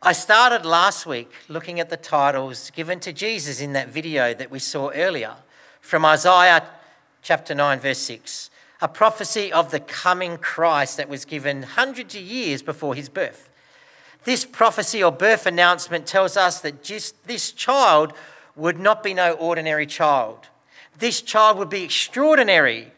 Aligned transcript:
I 0.00 0.12
started 0.12 0.64
last 0.64 1.06
week 1.06 1.28
looking 1.48 1.80
at 1.80 1.90
the 1.90 1.96
titles 1.96 2.70
given 2.70 3.00
to 3.00 3.12
Jesus 3.12 3.60
in 3.60 3.72
that 3.72 3.88
video 3.88 4.32
that 4.32 4.48
we 4.48 4.60
saw 4.60 4.90
earlier 4.94 5.34
from 5.80 6.04
Isaiah 6.04 6.64
chapter 7.20 7.52
9, 7.52 7.80
verse 7.80 7.98
6, 7.98 8.48
a 8.80 8.86
prophecy 8.86 9.52
of 9.52 9.72
the 9.72 9.80
coming 9.80 10.38
Christ 10.38 10.98
that 10.98 11.08
was 11.08 11.24
given 11.24 11.64
hundreds 11.64 12.14
of 12.14 12.22
years 12.22 12.62
before 12.62 12.94
his 12.94 13.08
birth. 13.08 13.50
This 14.22 14.44
prophecy 14.44 15.02
or 15.02 15.10
birth 15.10 15.46
announcement 15.46 16.06
tells 16.06 16.36
us 16.36 16.60
that 16.60 16.84
just 16.84 17.26
this 17.26 17.50
child 17.50 18.12
would 18.54 18.78
not 18.78 19.02
be 19.02 19.14
no 19.14 19.32
ordinary 19.32 19.86
child. 19.86 20.46
This 20.96 21.20
child 21.20 21.58
would 21.58 21.70
be 21.70 21.82
extraordinary. 21.82 22.92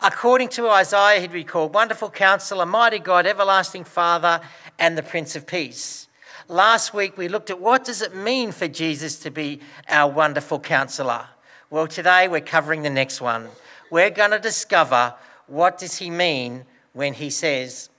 According 0.00 0.48
to 0.50 0.70
Isaiah, 0.70 1.20
he'd 1.20 1.30
be 1.30 1.44
called 1.44 1.74
Wonderful 1.74 2.08
Counselor, 2.08 2.64
Mighty 2.64 3.00
God, 3.00 3.26
Everlasting 3.26 3.84
Father, 3.84 4.40
and 4.78 4.96
the 4.96 5.02
Prince 5.02 5.36
of 5.36 5.46
Peace. 5.46 6.07
Last 6.50 6.94
week 6.94 7.18
we 7.18 7.28
looked 7.28 7.50
at 7.50 7.60
what 7.60 7.84
does 7.84 8.00
it 8.00 8.16
mean 8.16 8.52
for 8.52 8.66
Jesus 8.66 9.18
to 9.20 9.30
be 9.30 9.60
our 9.86 10.10
wonderful 10.10 10.58
counselor. 10.58 11.26
Well, 11.68 11.86
today 11.86 12.26
we're 12.26 12.40
covering 12.40 12.80
the 12.80 12.90
next 12.90 13.20
one. 13.20 13.48
We're 13.90 14.08
going 14.08 14.30
to 14.30 14.38
discover 14.38 15.14
what 15.46 15.76
does 15.76 15.98
he 15.98 16.08
mean 16.08 16.64
when 16.94 17.12
he 17.12 17.28
says 17.28 17.90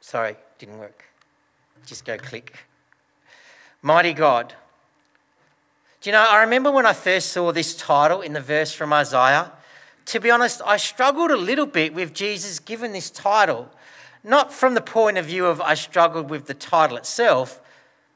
Sorry, 0.00 0.36
didn't 0.58 0.78
work. 0.78 1.04
Just 1.86 2.04
go 2.04 2.18
click. 2.18 2.66
Mighty 3.80 4.12
God. 4.12 4.54
Do 6.02 6.10
you 6.10 6.12
know, 6.12 6.26
I 6.28 6.42
remember 6.42 6.70
when 6.70 6.84
I 6.84 6.92
first 6.92 7.32
saw 7.32 7.52
this 7.52 7.74
title 7.74 8.20
in 8.20 8.34
the 8.34 8.40
verse 8.40 8.72
from 8.72 8.92
Isaiah. 8.92 9.52
To 10.06 10.20
be 10.20 10.30
honest, 10.30 10.60
I 10.66 10.76
struggled 10.76 11.30
a 11.30 11.36
little 11.36 11.66
bit 11.66 11.94
with 11.94 12.12
Jesus 12.12 12.58
given 12.58 12.92
this 12.92 13.08
title 13.08 13.70
not 14.24 14.52
from 14.52 14.74
the 14.74 14.80
point 14.80 15.18
of 15.18 15.26
view 15.26 15.46
of 15.46 15.60
I 15.60 15.74
struggled 15.74 16.30
with 16.30 16.46
the 16.46 16.54
title 16.54 16.96
itself, 16.96 17.60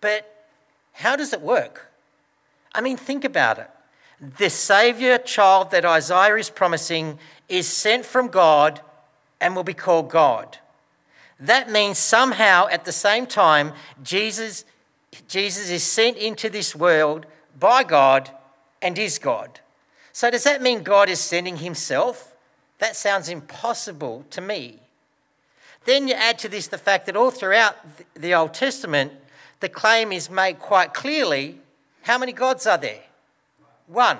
but 0.01 0.47
how 0.93 1.17
does 1.17 1.33
it 1.33 1.41
work? 1.41 1.93
I 2.75 2.81
mean, 2.81 2.97
think 2.97 3.25
about 3.25 3.59
it. 3.59 3.71
The 4.39 4.51
Saviour 4.51 5.19
child 5.19 5.71
that 5.73 5.85
Isaiah 5.85 6.37
is 6.37 6.49
promising 6.49 7.19
is 7.49 7.67
sent 7.69 8.07
from 8.07 8.29
God 8.29 8.81
and 9.41 9.55
will 9.55 9.65
be 9.65 9.75
called 9.75 10.09
God. 10.11 10.59
That 11.39 11.71
means 11.71 11.99
somehow 11.99 12.69
at 12.69 12.85
the 12.85 12.93
same 12.93 13.27
time, 13.27 13.73
Jesus, 14.03 14.65
Jesus 15.29 15.71
is 15.71 15.83
sent 15.83 16.17
into 16.17 16.49
this 16.49 16.75
world 16.75 17.27
by 17.59 17.85
God 17.85 18.31
and 18.81 18.99
is 18.99 19.19
God. 19.19 19.61
So, 20.13 20.31
does 20.31 20.45
that 20.45 20.63
mean 20.63 20.83
God 20.83 21.11
is 21.11 21.21
sending 21.21 21.59
himself? 21.59 22.35
That 22.79 22.97
sounds 22.97 23.29
impossible 23.29 24.25
to 24.31 24.41
me. 24.41 24.81
Then 25.87 26.09
you 26.09 26.15
add 26.15 26.39
to 26.41 26.49
this 26.49 26.67
the 26.67 26.79
fact 26.79 27.07
that 27.07 27.17
all 27.17 27.31
throughout 27.31 27.77
the 28.15 28.35
Old 28.35 28.53
Testament, 28.53 29.13
the 29.61 29.69
claim 29.69 30.13
is 30.13 30.29
made 30.29 30.59
quite 30.59 30.93
clearly 30.93 31.61
how 32.03 32.19
many 32.19 32.33
gods 32.33 32.67
are 32.67 32.79
there? 32.79 33.03
One. 33.87 34.19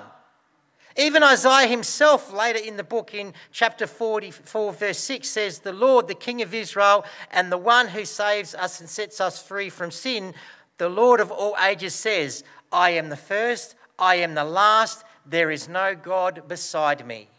Even 0.97 1.21
Isaiah 1.21 1.67
himself, 1.67 2.33
later 2.33 2.57
in 2.57 2.75
the 2.75 2.83
book 2.83 3.13
in 3.13 3.33
chapter 3.51 3.85
44, 3.85 4.73
verse 4.73 4.97
6, 4.97 5.29
says, 5.29 5.59
The 5.59 5.71
Lord, 5.71 6.07
the 6.07 6.15
King 6.15 6.41
of 6.41 6.53
Israel, 6.53 7.05
and 7.29 7.51
the 7.51 7.57
one 7.57 7.89
who 7.89 8.03
saves 8.03 8.55
us 8.55 8.79
and 8.79 8.89
sets 8.89 9.21
us 9.21 9.41
free 9.41 9.69
from 9.69 9.91
sin, 9.91 10.33
the 10.79 10.89
Lord 10.89 11.19
of 11.19 11.31
all 11.31 11.55
ages 11.63 11.93
says, 11.93 12.43
I 12.71 12.91
am 12.91 13.09
the 13.09 13.15
first, 13.15 13.75
I 13.99 14.15
am 14.15 14.33
the 14.33 14.43
last, 14.43 15.03
there 15.25 15.51
is 15.51 15.69
no 15.69 15.95
God 15.95 16.47
beside 16.47 17.05
me. 17.05 17.29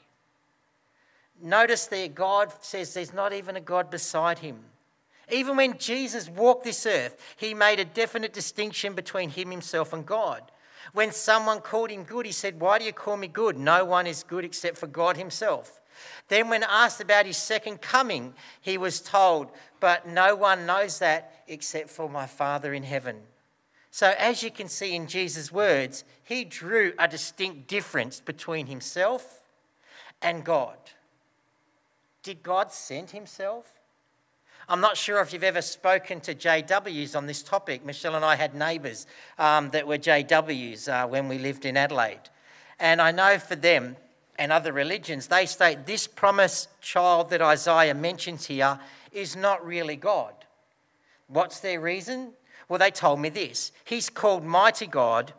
Notice 1.41 1.86
there, 1.86 2.08
God 2.08 2.53
says 2.61 2.94
there's 2.94 3.12
not 3.12 3.33
even 3.33 3.56
a 3.56 3.61
God 3.61 3.91
beside 3.91 4.41
him. 4.41 4.58
Even 5.31 5.56
when 5.56 5.78
Jesus 5.78 6.28
walked 6.28 6.64
this 6.64 6.86
earth, 6.86 7.17
he 7.36 7.55
made 7.55 7.78
a 7.78 7.84
definite 7.84 8.33
distinction 8.33 8.94
between 8.94 9.31
him, 9.31 9.50
himself, 9.50 9.92
and 9.92 10.06
God. 10.06 10.42
When 10.92 11.12
someone 11.12 11.61
called 11.61 11.91
him 11.91 12.05
good, 12.05 12.25
he 12.27 12.33
said, 12.33 12.61
Why 12.61 12.78
do 12.78 12.84
you 12.84 12.92
call 12.92 13.16
me 13.16 13.28
good? 13.28 13.59
No 13.59 13.84
one 13.84 14.06
is 14.06 14.22
good 14.22 14.44
except 14.44 14.78
for 14.78 14.87
God 14.87 15.16
himself. 15.16 15.81
Then, 16.28 16.48
when 16.48 16.62
asked 16.62 17.00
about 17.00 17.27
his 17.27 17.37
second 17.37 17.81
coming, 17.82 18.34
he 18.60 18.78
was 18.78 19.00
told, 19.00 19.50
But 19.81 20.09
no 20.09 20.34
one 20.34 20.66
knows 20.66 20.98
that 21.00 21.44
except 21.47 21.91
for 21.91 22.09
my 22.09 22.27
Father 22.27 22.72
in 22.72 22.84
heaven. 22.84 23.21
So, 23.91 24.15
as 24.19 24.43
you 24.43 24.50
can 24.50 24.69
see 24.69 24.94
in 24.94 25.06
Jesus' 25.06 25.53
words, 25.53 26.04
he 26.22 26.44
drew 26.44 26.93
a 26.98 27.09
distinct 27.09 27.69
difference 27.69 28.21
between 28.21 28.66
himself 28.66 29.43
and 30.22 30.44
God. 30.44 30.77
Did 32.28 32.43
God 32.43 32.71
send 32.71 33.12
himself? 33.12 33.72
I'm 34.69 34.83
not 34.83 34.99
sure 34.99 35.19
if 35.22 35.33
you've 35.33 35.43
ever 35.43 35.62
spoken 35.62 36.21
to 36.21 36.34
JWs 36.34 37.16
on 37.16 37.25
this 37.25 37.43
topic. 37.43 37.87
Michelle 37.87 38.16
and 38.16 38.22
I 38.22 38.37
had 38.37 38.55
neighbours 38.55 39.06
um, 39.39 39.71
that 39.71 39.87
were 39.87 39.97
JWs 39.97 40.91
uh, 40.91 41.09
when 41.09 41.27
we 41.27 41.39
lived 41.39 41.65
in 41.65 41.75
Adelaide. 41.75 42.21
And 42.78 43.00
I 43.00 43.12
know 43.12 43.39
for 43.39 43.56
them 43.56 43.97
and 44.39 44.53
other 44.53 44.75
religions, 44.75 45.28
they 45.28 45.47
state 45.47 45.87
this 45.87 46.06
promised 46.06 46.69
child 46.83 47.31
that 47.31 47.41
Isaiah 47.41 47.94
mentions 47.94 48.45
here 48.45 48.78
is 49.10 49.34
not 49.34 49.65
really 49.65 49.97
God. 49.97 50.34
What's 51.28 51.60
their 51.60 51.81
reason? 51.81 52.34
Well, 52.69 52.78
they 52.78 52.91
told 52.91 53.21
me 53.21 53.31
this 53.31 53.72
He's 53.87 54.10
called 54.10 54.45
Mighty 54.45 54.87
God, 54.87 55.33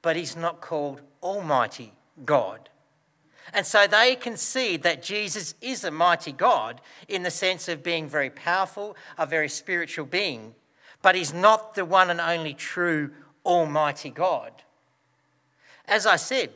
but 0.00 0.16
he's 0.16 0.36
not 0.36 0.62
called 0.62 1.02
Almighty 1.22 1.92
God. 2.24 2.70
And 3.52 3.66
so 3.66 3.86
they 3.86 4.16
concede 4.16 4.82
that 4.82 5.02
Jesus 5.02 5.54
is 5.60 5.84
a 5.84 5.90
mighty 5.90 6.32
God 6.32 6.80
in 7.08 7.22
the 7.22 7.30
sense 7.30 7.68
of 7.68 7.82
being 7.82 8.08
very 8.08 8.30
powerful, 8.30 8.96
a 9.18 9.26
very 9.26 9.48
spiritual 9.48 10.06
being, 10.06 10.54
but 11.02 11.14
he's 11.14 11.32
not 11.32 11.74
the 11.74 11.84
one 11.84 12.10
and 12.10 12.20
only 12.20 12.54
true 12.54 13.10
Almighty 13.44 14.10
God. 14.10 14.52
As 15.86 16.06
I 16.06 16.16
said, 16.16 16.50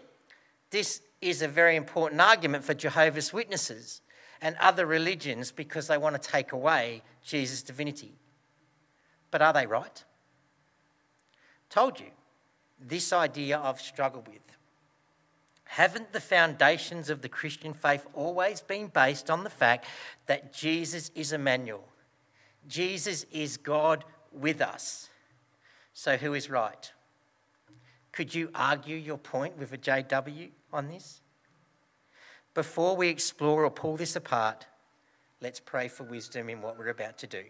this 0.71 1.01
is 1.21 1.43
a 1.43 1.49
very 1.49 1.77
important 1.77 2.21
argument 2.21 2.65
for 2.65 2.75
Jehovah's 2.75 3.33
Witnesses 3.33 4.03
and 4.41 4.57
other 4.61 4.87
religions 4.87 5.51
because 5.51 5.89
they 5.89 5.99
want 5.99 6.21
to 6.21 6.31
take 6.31 6.53
away 6.53 7.03
Jesus' 7.25 7.63
divinity. 7.63 8.13
But 9.31 9.43
are 9.43 9.53
they 9.53 9.67
right? 9.67 10.05
Told 11.71 11.99
you, 11.99 12.11
this 12.79 13.13
idea 13.13 13.59
I've 13.59 13.81
struggled 13.81 14.29
with. 14.29 14.44
Haven't 15.75 16.13
the 16.13 16.21
foundations 16.21 17.11
of 17.11 17.21
the 17.21 17.29
Christian 17.29 17.75
faith 17.75 18.07
always 18.15 18.61
been 18.61 18.87
based 18.87 19.29
on 19.29 19.43
the 19.43 19.51
fact 19.51 19.87
that 20.27 20.53
Jesus 20.53 21.11
is 21.17 21.33
Emmanuel? 21.33 21.83
Jesus 22.69 23.27
is 23.33 23.57
God 23.57 24.05
with 24.31 24.61
us. 24.61 25.11
So, 25.93 26.17
who 26.17 26.35
is 26.35 26.49
right? 26.49 26.93
Could 28.13 28.37
you 28.37 28.51
argue 28.55 28.95
your 28.95 29.19
point 29.19 29.59
with 29.59 29.73
a 29.73 29.77
JW 29.77 30.51
on 30.73 30.91
this? 30.91 31.21
Before 32.55 32.95
we 32.95 33.09
explore 33.09 33.65
or 33.65 33.71
pull 33.73 33.97
this 33.97 34.15
apart, 34.15 34.67
let's 35.41 35.59
pray 35.59 35.89
for 35.89 36.05
wisdom 36.05 36.51
in 36.51 36.63
what 36.63 36.79
we're 36.79 36.91
about 36.91 37.19
to 37.19 37.27
do. 37.27 37.43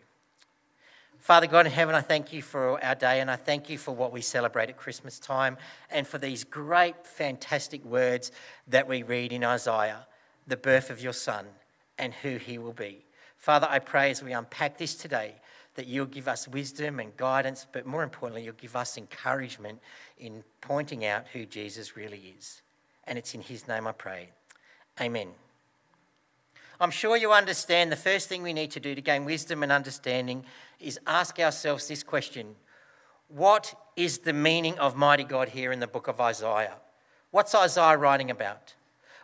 Father 1.18 1.46
God 1.46 1.66
in 1.66 1.72
heaven, 1.72 1.94
I 1.94 2.00
thank 2.00 2.32
you 2.32 2.42
for 2.42 2.82
our 2.84 2.94
day 2.94 3.20
and 3.20 3.30
I 3.30 3.36
thank 3.36 3.70
you 3.70 3.78
for 3.78 3.94
what 3.94 4.12
we 4.12 4.20
celebrate 4.20 4.68
at 4.68 4.76
Christmas 4.76 5.18
time 5.18 5.56
and 5.90 6.06
for 6.06 6.18
these 6.18 6.44
great, 6.44 7.06
fantastic 7.06 7.84
words 7.84 8.30
that 8.68 8.86
we 8.86 9.02
read 9.02 9.32
in 9.32 9.42
Isaiah 9.42 10.06
the 10.46 10.56
birth 10.56 10.90
of 10.90 11.00
your 11.00 11.12
Son 11.12 11.46
and 11.98 12.12
who 12.12 12.36
he 12.36 12.58
will 12.58 12.72
be. 12.72 13.04
Father, 13.36 13.66
I 13.70 13.78
pray 13.78 14.10
as 14.10 14.22
we 14.22 14.32
unpack 14.32 14.78
this 14.78 14.94
today 14.94 15.36
that 15.74 15.86
you'll 15.86 16.06
give 16.06 16.28
us 16.28 16.46
wisdom 16.46 17.00
and 17.00 17.16
guidance, 17.16 17.66
but 17.72 17.86
more 17.86 18.02
importantly, 18.02 18.44
you'll 18.44 18.54
give 18.54 18.76
us 18.76 18.96
encouragement 18.96 19.80
in 20.18 20.44
pointing 20.60 21.04
out 21.04 21.26
who 21.32 21.44
Jesus 21.46 21.96
really 21.96 22.34
is. 22.38 22.62
And 23.04 23.18
it's 23.18 23.34
in 23.34 23.40
his 23.40 23.66
name 23.66 23.86
I 23.86 23.92
pray. 23.92 24.30
Amen. 25.00 25.28
I'm 26.80 26.90
sure 26.90 27.16
you 27.16 27.32
understand 27.32 27.92
the 27.92 27.96
first 27.96 28.28
thing 28.28 28.42
we 28.42 28.52
need 28.52 28.72
to 28.72 28.80
do 28.80 28.94
to 28.94 29.00
gain 29.00 29.24
wisdom 29.24 29.62
and 29.62 29.70
understanding 29.70 30.44
is 30.80 30.98
ask 31.06 31.38
ourselves 31.38 31.86
this 31.86 32.02
question 32.02 32.56
What 33.28 33.74
is 33.96 34.18
the 34.18 34.32
meaning 34.32 34.78
of 34.78 34.96
mighty 34.96 35.24
God 35.24 35.50
here 35.50 35.72
in 35.72 35.80
the 35.80 35.86
book 35.86 36.08
of 36.08 36.20
Isaiah? 36.20 36.76
What's 37.30 37.54
Isaiah 37.54 37.96
writing 37.96 38.30
about? 38.30 38.74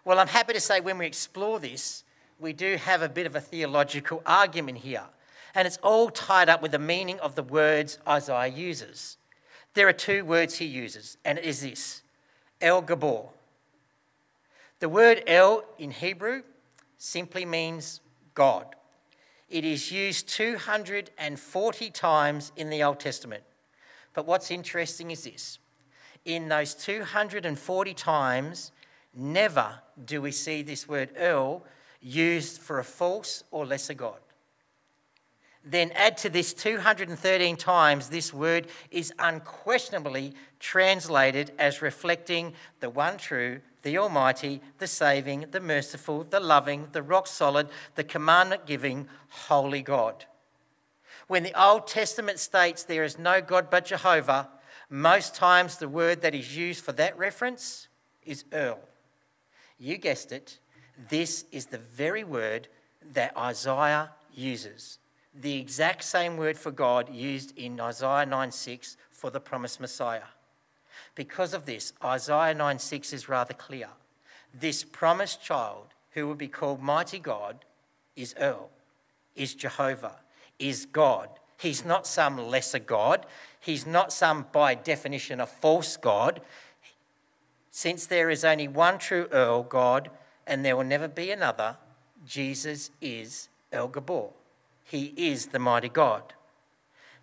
Well, 0.05 0.19
I'm 0.19 0.29
happy 0.29 0.53
to 0.53 0.61
say 0.61 0.81
when 0.81 0.99
we 0.99 1.07
explore 1.07 1.61
this, 1.61 2.05
we 2.39 2.53
do 2.53 2.77
have 2.77 3.03
a 3.03 3.09
bit 3.09 3.27
of 3.27 3.37
a 3.37 3.41
theological 3.41 4.23
argument 4.25 4.79
here. 4.79 5.05
And 5.55 5.67
it's 5.67 5.79
all 5.83 6.11
tied 6.11 6.49
up 6.49 6.63
with 6.63 6.73
the 6.73 6.79
meaning 6.79 7.19
of 7.21 7.35
the 7.35 7.43
words 7.43 7.99
Isaiah 8.07 8.49
uses. 8.49 9.17
There 9.75 9.89
are 9.89 9.93
two 9.93 10.25
words 10.25 10.57
he 10.59 10.65
uses, 10.65 11.19
and 11.25 11.39
it 11.39 11.45
is 11.45 11.61
this 11.61 12.03
El 12.61 12.83
Gabor. 12.83 13.31
The 14.79 14.89
word 14.89 15.23
El 15.27 15.65
in 15.79 15.91
Hebrew 15.91 16.43
simply 17.03 17.47
means 17.47 18.03
God. 18.35 18.67
It 19.49 19.65
is 19.65 19.91
used 19.91 20.29
240 20.29 21.91
times 21.91 22.53
in 22.57 22.69
the 22.69 22.83
Old 22.83 23.01
Testament. 23.01 23.43
But 24.13 24.27
what's 24.27 24.51
interesting 24.51 25.11
is 25.11 25.25
this 25.25 25.59
in 26.27 26.49
those 26.49 26.75
240 26.75 27.95
times, 27.95 28.71
never 29.15 29.81
do 30.05 30.21
we 30.21 30.31
see 30.31 30.61
this 30.61 30.87
word 30.87 31.11
El 31.17 31.65
used 32.03 32.61
for 32.61 32.79
a 32.79 32.85
false 32.85 33.45
or 33.51 33.65
lesser 33.65 33.95
God. 33.95 34.21
then 35.65 35.91
add 35.93 36.17
to 36.19 36.29
this 36.29 36.53
213 36.55 37.57
times 37.57 38.09
this 38.09 38.33
word 38.33 38.67
is 38.91 39.13
unquestionably 39.19 40.35
translated 40.59 41.53
as 41.59 41.83
reflecting 41.83 42.53
the 42.81 42.91
one 42.91 43.17
true, 43.17 43.61
the 43.83 43.99
Almighty, 43.99 44.61
the 44.79 44.87
saving, 44.87 45.47
the 45.51 45.61
merciful, 45.61 46.25
the 46.25 46.41
loving, 46.41 46.89
the 46.93 47.03
rock 47.03 47.27
solid, 47.27 47.69
the 47.95 48.05
commandment 48.05 48.67
giving, 48.67 49.09
holy 49.29 49.83
God. 49.83 50.25
When 51.27 51.43
the 51.43 51.61
Old 51.61 51.87
Testament 51.87 52.39
states 52.39 52.83
there 52.83 53.05
is 53.05 53.19
no 53.19 53.41
God 53.41 53.69
but 53.71 53.87
Jehovah, 53.87 54.49
most 54.89 55.35
times 55.35 55.77
the 55.77 55.89
word 55.89 56.23
that 56.23 56.35
is 56.35 56.57
used 56.57 56.85
for 56.85 56.93
that 56.93 57.17
reference 57.17 57.89
is 58.25 58.45
El. 58.53 58.79
You 59.79 59.97
guessed 59.97 60.33
it, 60.33 60.59
this 61.09 61.45
is 61.53 61.67
the 61.67 61.79
very 61.79 62.25
word 62.25 62.69
that 63.13 63.37
Isaiah 63.37 64.11
uses. 64.35 64.99
The 65.35 65.59
exact 65.59 66.05
same 66.05 66.37
word 66.37 66.59
for 66.59 66.71
God 66.71 67.15
used 67.15 67.57
in 67.57 67.81
Isaiah 67.81 68.27
9 68.27 68.51
6 68.51 68.97
for 69.11 69.31
the 69.31 69.41
promised 69.41 69.81
Messiah. 69.81 70.25
Because 71.21 71.53
of 71.53 71.67
this, 71.67 71.93
Isaiah 72.03 72.55
9 72.55 72.79
6 72.79 73.13
is 73.13 73.29
rather 73.29 73.53
clear. 73.53 73.89
This 74.59 74.83
promised 74.83 75.43
child, 75.43 75.89
who 76.13 76.27
will 76.27 76.35
be 76.35 76.49
called 76.49 76.81
Mighty 76.81 77.19
God, 77.19 77.67
is 78.17 78.35
El, 78.39 78.71
is 79.37 79.53
Jehovah, 79.53 80.17
is 80.59 80.87
God. 80.87 81.29
He's 81.59 81.85
not 81.85 82.07
some 82.07 82.39
lesser 82.39 82.79
God. 82.79 83.27
He's 83.61 83.87
not 83.87 84.15
some, 84.15 84.47
by 84.51 84.75
definition, 84.75 85.43
a 85.43 85.47
false 85.47 85.99
God. 85.99 86.41
Since 87.71 88.07
there 88.07 88.31
is 88.31 88.43
only 88.43 88.67
one 88.67 88.97
true 88.97 89.29
El, 89.31 89.65
God, 89.65 90.09
and 90.47 90.65
there 90.65 90.75
will 90.75 90.85
never 90.85 91.07
be 91.07 91.31
another, 91.31 91.77
Jesus 92.27 92.93
is 93.03 93.51
El 93.71 93.89
Gabor. 93.89 94.31
He 94.85 95.13
is 95.19 95.49
the 95.49 95.59
mighty 95.59 95.91
God. 95.91 96.33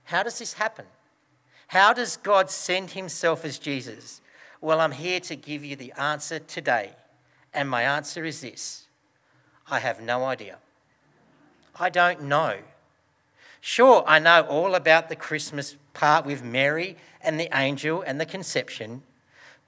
How 0.04 0.22
does 0.22 0.38
this 0.38 0.54
happen? 0.54 0.86
How 1.68 1.94
does 1.94 2.18
God 2.18 2.50
send 2.50 2.92
himself 2.92 3.44
as 3.44 3.60
Jesus? 3.60 4.22
Well, 4.62 4.80
I'm 4.80 4.94
here 4.94 5.20
to 5.22 5.36
give 5.36 5.64
you 5.64 5.76
the 5.76 5.92
answer 5.94 6.40
today. 6.40 6.92
And 7.54 7.70
my 7.70 7.84
answer 7.84 8.24
is 8.26 8.42
this 8.42 8.88
I 9.70 9.80
have 9.80 10.02
no 10.02 10.24
idea. 10.26 10.58
I 11.80 11.90
don't 11.90 12.24
know. 12.24 12.58
Sure, 13.60 14.04
I 14.08 14.20
know 14.20 14.44
all 14.44 14.76
about 14.76 15.10
the 15.10 15.16
Christmas 15.16 15.76
part 15.94 16.26
with 16.26 16.44
Mary 16.44 16.96
and 17.22 17.40
the 17.40 17.50
angel 17.54 18.02
and 18.02 18.20
the 18.20 18.26
conception, 18.26 19.02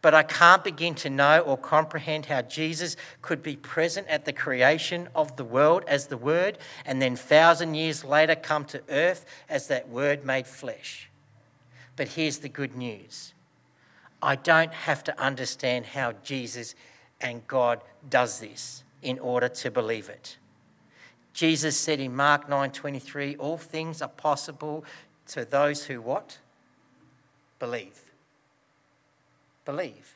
but 0.01 0.13
I 0.13 0.24
can't 0.24 0.63
begin 0.63 0.96
to 0.96 1.10
know 1.10 1.40
or 1.42 1.57
comprehend 1.57 2.28
how 2.28 2.44
Jesus 2.44 2.96
could 3.22 3.44
be 3.44 3.57
present 3.57 4.07
at 4.07 4.24
the 4.24 4.31
creation 4.31 5.10
of 5.13 5.36
the 5.36 5.44
world 5.44 5.84
as 5.88 6.07
the 6.07 6.18
Word 6.18 6.57
and 6.86 7.01
then 7.01 7.16
thousand 7.16 7.75
years 7.75 8.06
later 8.06 8.36
come 8.36 8.63
to 8.66 8.81
earth 8.90 9.25
as 9.50 9.68
that 9.68 9.90
Word 9.90 10.24
made 10.24 10.48
flesh. 10.48 11.08
But 12.00 12.07
here's 12.07 12.38
the 12.38 12.48
good 12.48 12.78
news 12.78 13.34
I 14.24 14.38
don't 14.38 14.74
have 14.74 15.04
to 15.04 15.22
understand 15.22 15.86
how 15.88 16.13
Jesus 16.24 16.74
and 17.19 17.46
God 17.46 17.81
does 18.10 18.40
this 18.40 18.86
in 19.01 19.19
order 19.19 19.50
to 19.50 19.69
believe 19.69 20.07
it. 20.07 20.38
Jesus 21.34 21.78
said 21.78 22.00
in 22.00 22.16
Mark 22.16 22.48
9:23, 22.48 23.36
all 23.38 23.57
things 23.57 24.01
are 24.01 24.07
possible 24.07 24.86
to 25.28 25.44
those 25.44 25.88
who 25.88 26.00
what? 26.00 26.38
Believe 27.60 28.06
believe. 29.66 30.16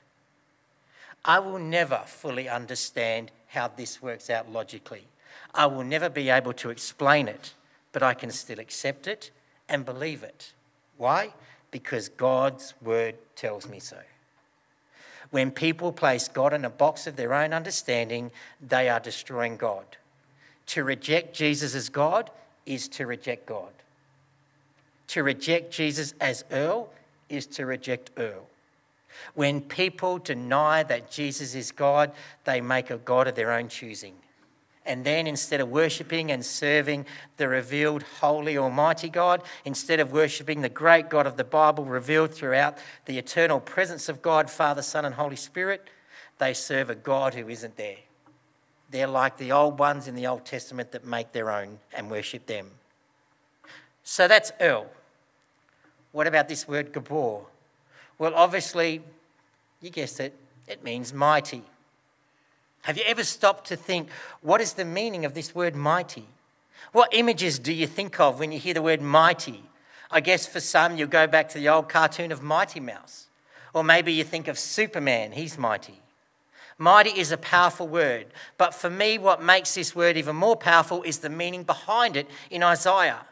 I 1.26 1.40
will 1.40 1.60
never 1.60 2.02
fully 2.06 2.48
understand 2.48 3.30
how 3.48 3.68
this 3.68 4.02
works 4.02 4.30
out 4.30 4.50
logically. 4.50 5.06
I 5.54 5.66
will 5.66 5.84
never 5.84 6.10
be 6.10 6.30
able 6.30 6.54
to 6.54 6.70
explain 6.70 7.28
it, 7.28 7.54
but 7.92 8.02
I 8.02 8.14
can 8.14 8.32
still 8.32 8.62
accept 8.62 9.06
it 9.06 9.32
and 9.68 9.84
believe 9.84 10.24
it. 10.24 10.54
Why? 10.96 11.34
Because 11.74 12.08
God's 12.08 12.76
word 12.84 13.16
tells 13.36 13.68
me 13.68 13.80
so. 13.80 13.98
When 15.32 15.50
people 15.50 15.92
place 15.92 16.28
God 16.28 16.54
in 16.54 16.64
a 16.64 16.70
box 16.70 17.08
of 17.08 17.16
their 17.16 17.34
own 17.34 17.52
understanding, 17.52 18.30
they 18.62 18.90
are 18.90 19.00
destroying 19.00 19.58
God. 19.58 19.84
To 20.68 20.84
reject 20.84 21.36
Jesus 21.36 21.74
as 21.74 21.90
God 21.90 22.30
is 22.68 22.88
to 22.90 23.08
reject 23.08 23.48
God. 23.48 23.72
To 25.08 25.24
reject 25.24 25.74
Jesus 25.74 26.14
as 26.22 26.46
El 26.52 26.90
is 27.28 27.48
to 27.48 27.66
reject 27.66 28.12
El. 28.18 28.46
When 29.34 29.60
people 29.60 30.20
deny 30.20 30.84
that 30.84 31.10
Jesus 31.10 31.56
is 31.56 31.72
God, 31.72 32.12
they 32.44 32.62
make 32.62 32.92
a 32.92 32.98
God 32.98 33.28
of 33.28 33.34
their 33.34 33.52
own 33.52 33.68
choosing. 33.68 34.14
And 34.86 35.06
then 35.06 35.28
instead 35.28 35.62
of 35.62 35.70
worshipping 35.70 36.32
and 36.32 36.46
serving 36.46 37.06
the 37.38 37.48
revealed, 37.48 38.04
holy, 38.20 38.58
almighty 38.58 39.10
God, 39.10 39.42
instead 39.64 40.00
of 40.00 40.12
worshipping 40.12 40.62
the 40.62 40.70
great 40.70 41.10
God 41.10 41.26
of 41.26 41.38
the 41.38 41.44
Bible 41.44 41.86
revealed 41.86 42.34
throughout 42.34 42.78
the 43.06 43.18
eternal 43.18 43.60
presence 43.60 44.10
of 44.10 44.22
God, 44.22 44.50
Father, 44.50 44.82
Son, 44.82 45.06
and 45.06 45.16
Holy 45.16 45.38
Spirit, 45.38 45.88
they 46.38 46.54
serve 46.54 46.90
a 46.90 46.96
God 46.96 47.34
who 47.34 47.48
isn't 47.48 47.78
there. 47.78 47.98
They're 48.92 49.08
like 49.08 49.38
the 49.38 49.52
old 49.52 49.80
ones 49.80 50.08
in 50.08 50.16
the 50.16 50.28
Old 50.28 50.46
Testament 50.46 50.92
that 50.92 51.06
make 51.06 51.32
their 51.32 51.50
own 51.50 51.80
and 51.94 52.12
worship 52.12 52.46
them. 52.46 52.68
So 54.04 54.28
that's 54.28 54.52
El. 54.60 54.88
What 56.12 56.28
about 56.28 56.48
this 56.50 56.68
word 56.68 56.92
Gabor? 56.92 57.42
Well, 58.20 58.36
obviously, 58.36 59.02
you 59.82 59.90
guessed 59.90 60.20
it, 60.20 60.36
it 60.68 60.84
means 60.84 61.14
mighty. 61.14 61.64
Have 62.84 62.98
you 62.98 63.04
ever 63.06 63.24
stopped 63.24 63.68
to 63.68 63.76
think, 63.76 64.10
what 64.42 64.62
is 64.62 64.74
the 64.74 64.86
meaning 64.86 65.26
of 65.26 65.34
this 65.34 65.56
word 65.56 65.76
mighty? 65.76 66.28
What 66.92 67.14
images 67.14 67.58
do 67.58 67.74
you 67.74 67.88
think 67.88 68.20
of 68.20 68.40
when 68.40 68.52
you 68.52 68.60
hear 68.60 68.74
the 68.74 68.82
word 68.82 69.02
mighty? 69.02 69.64
I 70.12 70.20
guess 70.20 70.46
for 70.46 70.60
some, 70.60 70.98
you'll 70.98 71.08
go 71.08 71.26
back 71.26 71.50
to 71.50 71.60
the 71.60 71.70
old 71.70 71.90
cartoon 71.90 72.32
of 72.32 72.44
Mighty 72.44 72.80
Mouse. 72.80 73.28
Or 73.74 73.84
maybe 73.84 74.14
you 74.14 74.24
think 74.24 74.48
of 74.48 74.60
Superman, 74.60 75.32
he's 75.32 75.58
mighty. 75.58 76.02
Mighty 76.78 77.18
is 77.18 77.32
a 77.32 77.38
powerful 77.38 77.88
word, 77.88 78.28
but 78.58 78.76
for 78.76 78.90
me, 78.90 79.18
what 79.18 79.42
makes 79.42 79.74
this 79.76 79.96
word 79.96 80.18
even 80.18 80.36
more 80.36 80.56
powerful 80.56 81.04
is 81.04 81.20
the 81.20 81.30
meaning 81.30 81.64
behind 81.64 82.18
it 82.18 82.28
in 82.50 82.64
Isaiah. 82.64 83.26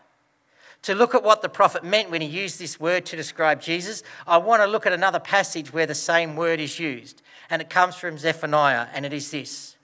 To 0.83 0.95
look 0.95 1.13
at 1.13 1.23
what 1.23 1.43
the 1.43 1.49
prophet 1.49 1.83
meant 1.83 2.09
when 2.09 2.21
he 2.21 2.27
used 2.27 2.59
this 2.59 2.79
word 2.79 3.05
to 3.07 3.15
describe 3.15 3.61
Jesus, 3.61 4.01
I 4.25 4.37
want 4.37 4.63
to 4.63 4.67
look 4.67 4.87
at 4.87 4.93
another 4.93 5.19
passage 5.19 5.71
where 5.71 5.85
the 5.85 5.93
same 5.93 6.35
word 6.35 6.59
is 6.59 6.79
used. 6.79 7.21
And 7.49 7.61
it 7.61 7.69
comes 7.69 7.95
from 7.95 8.17
Zephaniah, 8.17 8.87
and 8.93 9.05
it 9.05 9.13
is 9.13 9.29
this 9.29 9.75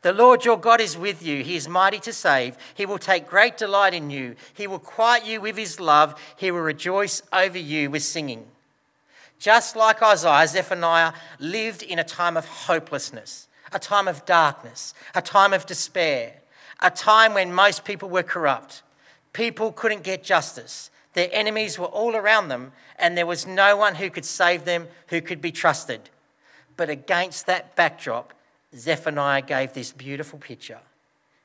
The 0.00 0.14
Lord 0.14 0.44
your 0.44 0.58
God 0.58 0.80
is 0.80 0.96
with 0.96 1.22
you. 1.22 1.42
He 1.42 1.56
is 1.56 1.68
mighty 1.68 1.98
to 2.00 2.12
save. 2.12 2.56
He 2.74 2.86
will 2.86 2.98
take 2.98 3.28
great 3.28 3.58
delight 3.58 3.92
in 3.92 4.08
you. 4.08 4.34
He 4.54 4.66
will 4.66 4.78
quiet 4.78 5.26
you 5.26 5.42
with 5.42 5.58
his 5.58 5.78
love. 5.78 6.18
He 6.36 6.50
will 6.50 6.60
rejoice 6.60 7.22
over 7.32 7.58
you 7.58 7.90
with 7.90 8.02
singing. 8.02 8.46
Just 9.38 9.76
like 9.76 10.02
Isaiah, 10.02 10.46
Zephaniah 10.46 11.12
lived 11.38 11.82
in 11.82 11.98
a 11.98 12.04
time 12.04 12.36
of 12.36 12.46
hopelessness, 12.46 13.48
a 13.72 13.78
time 13.78 14.08
of 14.08 14.24
darkness, 14.24 14.94
a 15.14 15.20
time 15.20 15.52
of 15.52 15.66
despair, 15.66 16.34
a 16.80 16.90
time 16.90 17.34
when 17.34 17.52
most 17.52 17.84
people 17.84 18.08
were 18.08 18.22
corrupt 18.22 18.82
People 19.32 19.72
couldn't 19.72 20.02
get 20.02 20.22
justice. 20.22 20.90
Their 21.14 21.28
enemies 21.32 21.78
were 21.78 21.86
all 21.86 22.16
around 22.16 22.48
them, 22.48 22.72
and 22.98 23.16
there 23.16 23.26
was 23.26 23.46
no 23.46 23.76
one 23.76 23.96
who 23.96 24.10
could 24.10 24.24
save 24.24 24.64
them 24.64 24.88
who 25.08 25.20
could 25.20 25.40
be 25.40 25.52
trusted. 25.52 26.10
But 26.76 26.88
against 26.88 27.46
that 27.46 27.74
backdrop, 27.76 28.32
Zephaniah 28.74 29.42
gave 29.42 29.72
this 29.72 29.92
beautiful 29.92 30.38
picture. 30.38 30.78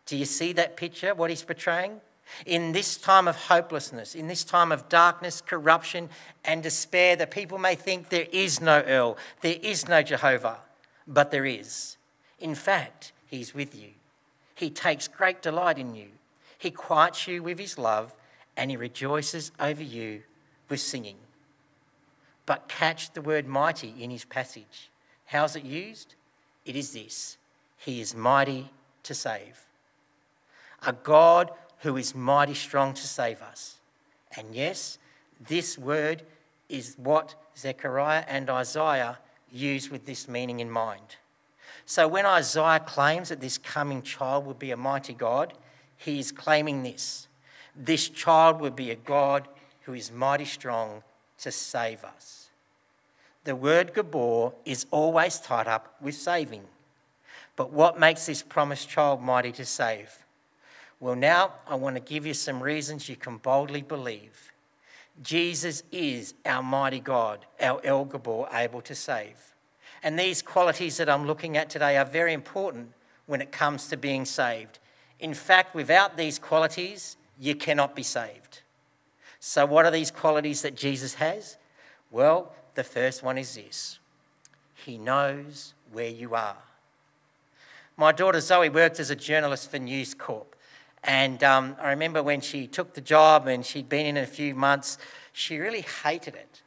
Do 0.06 0.16
you 0.16 0.26
see 0.26 0.54
that 0.54 0.78
picture, 0.78 1.16
what 1.16 1.30
he's 1.30 1.44
portraying? 1.44 2.00
In 2.46 2.72
this 2.72 2.98
time 2.98 3.28
of 3.28 3.36
hopelessness, 3.36 4.16
in 4.16 4.28
this 4.28 4.44
time 4.44 4.72
of 4.72 4.90
darkness, 4.90 5.42
corruption, 5.42 6.10
and 6.44 6.62
despair, 6.64 7.16
the 7.16 7.28
people 7.28 7.58
may 7.58 7.76
think 7.76 8.10
there 8.10 8.28
is 8.32 8.62
no 8.62 8.82
El, 8.82 9.18
there 9.42 9.58
is 9.62 9.88
no 9.88 10.02
Jehovah, 10.02 10.58
but 11.08 11.32
there 11.32 11.46
is. 11.46 11.98
In 12.40 12.56
fact, 12.56 13.12
he's 13.28 13.54
with 13.54 13.76
you. 13.76 13.90
He 14.56 14.70
takes 14.70 15.08
great 15.08 15.42
delight 15.42 15.78
in 15.78 15.96
you. 15.96 16.08
He 16.58 16.72
quiets 16.72 17.28
you 17.28 17.44
with 17.44 17.60
his 17.60 17.78
love 17.78 18.16
and 18.58 18.72
he 18.72 18.78
rejoices 18.78 19.52
over 19.60 19.84
you 19.84 20.24
with 20.70 20.80
singing. 20.80 21.18
But 22.46 22.68
catch 22.68 23.14
the 23.14 23.22
word 23.22 23.48
mighty 23.48 23.94
in 24.00 24.12
his 24.12 24.26
passage. 24.26 24.90
How's 25.26 25.56
it 25.56 25.64
used? 25.64 26.16
It 26.66 26.76
is 26.76 26.94
this 26.94 27.38
He 27.78 28.02
is 28.02 28.16
mighty 28.16 28.72
to 29.04 29.14
save. 29.14 29.66
A 30.86 30.94
God 30.94 31.52
who 31.80 31.98
is 31.98 32.16
mighty 32.16 32.54
strong 32.54 32.94
to 32.94 33.08
save 33.08 33.42
us. 33.42 33.78
And 34.38 34.56
yes, 34.56 34.98
this 35.48 35.78
word 35.78 36.24
is 36.70 36.96
what 36.98 37.36
Zechariah 37.58 38.26
and 38.28 38.50
Isaiah 38.50 39.20
use 39.52 39.90
with 39.90 40.06
this 40.06 40.28
meaning 40.28 40.60
in 40.60 40.70
mind. 40.70 41.18
So 41.86 42.08
when 42.08 42.26
Isaiah 42.26 42.80
claims 42.80 43.30
that 43.30 43.42
this 43.42 43.58
coming 43.58 44.02
child 44.02 44.46
will 44.46 44.56
be 44.56 44.72
a 44.72 44.78
mighty 44.78 45.14
God, 45.14 45.54
he 46.06 46.20
is 46.20 46.32
claiming 46.32 46.84
this 46.84 47.28
this 47.76 48.08
child 48.08 48.62
will 48.62 48.72
be 48.72 48.92
a 48.92 48.96
God 48.96 49.48
who 49.82 49.94
is 49.94 50.12
mighty 50.12 50.46
strong 50.46 51.04
to 51.40 51.52
save 51.52 52.06
us. 52.06 52.50
The 53.44 53.56
word 53.56 53.94
Gabor 53.94 54.54
is 54.64 54.86
always 54.92 55.40
tied 55.40 55.68
up 55.68 55.96
with 56.02 56.16
saving. 56.16 56.64
But 57.56 57.72
what 57.72 58.00
makes 58.00 58.26
this 58.26 58.42
promised 58.42 58.90
child 58.90 59.22
mighty 59.22 59.52
to 59.54 59.66
save? 59.66 60.26
Well, 61.00 61.16
now 61.16 61.54
I 61.68 61.76
want 61.76 61.98
to 61.98 62.02
give 62.02 62.26
you 62.26 62.34
some 62.34 62.64
reasons 62.64 63.10
you 63.10 63.16
can 63.16 63.38
boldly 63.38 63.82
believe. 63.82 64.54
Jesus 65.22 65.84
is 65.92 66.34
our 66.46 66.64
mighty 66.64 67.00
God, 67.00 67.46
our 67.62 67.82
El 67.84 68.06
Gabor, 68.06 68.48
able 68.54 68.82
to 68.82 68.96
save. 68.96 69.54
And 70.02 70.18
these 70.18 70.42
qualities 70.42 70.98
that 70.98 71.10
I'm 71.10 71.28
looking 71.28 71.58
at 71.58 71.70
today 71.70 71.98
are 71.98 72.06
very 72.06 72.34
important 72.34 72.92
when 73.26 73.42
it 73.42 73.52
comes 73.52 73.88
to 73.88 73.98
being 73.98 74.26
saved. 74.26 74.80
In 75.20 75.34
fact, 75.34 75.76
without 75.76 76.18
these 76.18 76.40
qualities, 76.40 77.18
you 77.40 77.56
cannot 77.56 77.96
be 77.96 78.04
saved. 78.04 78.62
So, 79.40 79.66
what 79.66 79.86
are 79.86 79.92
these 79.92 80.12
qualities 80.12 80.62
that 80.64 80.76
Jesus 80.76 81.16
has? 81.16 81.58
Well, 82.12 82.54
the 82.76 82.84
first 82.84 83.24
one 83.24 83.38
is 83.38 83.56
this 83.56 84.00
He 84.74 84.98
knows 84.98 85.74
where 85.92 86.10
you 86.10 86.36
are. 86.36 86.58
My 87.98 88.12
daughter 88.12 88.42
Zoe 88.42 88.70
worked 88.70 89.00
as 89.00 89.10
a 89.10 89.16
journalist 89.16 89.72
for 89.72 89.80
News 89.80 90.14
Corp. 90.14 90.56
And 91.04 91.44
um, 91.44 91.78
I 91.80 91.92
remember 91.92 92.24
when 92.24 92.42
she 92.42 92.66
took 92.68 92.94
the 92.94 93.02
job 93.02 93.48
and 93.48 93.66
she'd 93.66 93.88
been 93.88 94.08
in 94.08 94.18
a 94.18 94.26
few 94.26 94.56
months, 94.56 94.98
she 95.32 95.60
really 95.60 95.86
hated 96.04 96.36
it. 96.36 96.62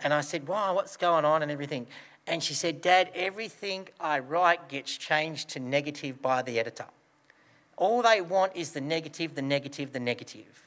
And 0.00 0.14
I 0.14 0.22
said, 0.22 0.48
Wow, 0.48 0.74
what's 0.74 0.96
going 0.96 1.24
on 1.24 1.42
and 1.42 1.52
everything? 1.52 1.86
And 2.26 2.42
she 2.42 2.54
said, 2.54 2.80
Dad, 2.80 3.10
everything 3.14 3.88
I 4.00 4.18
write 4.18 4.68
gets 4.68 4.96
changed 4.96 5.50
to 5.50 5.60
negative 5.60 6.20
by 6.20 6.42
the 6.42 6.58
editor. 6.58 6.86
All 7.76 8.02
they 8.02 8.20
want 8.20 8.56
is 8.56 8.72
the 8.72 8.80
negative, 8.80 9.34
the 9.34 9.42
negative, 9.42 9.92
the 9.92 10.00
negative. 10.00 10.66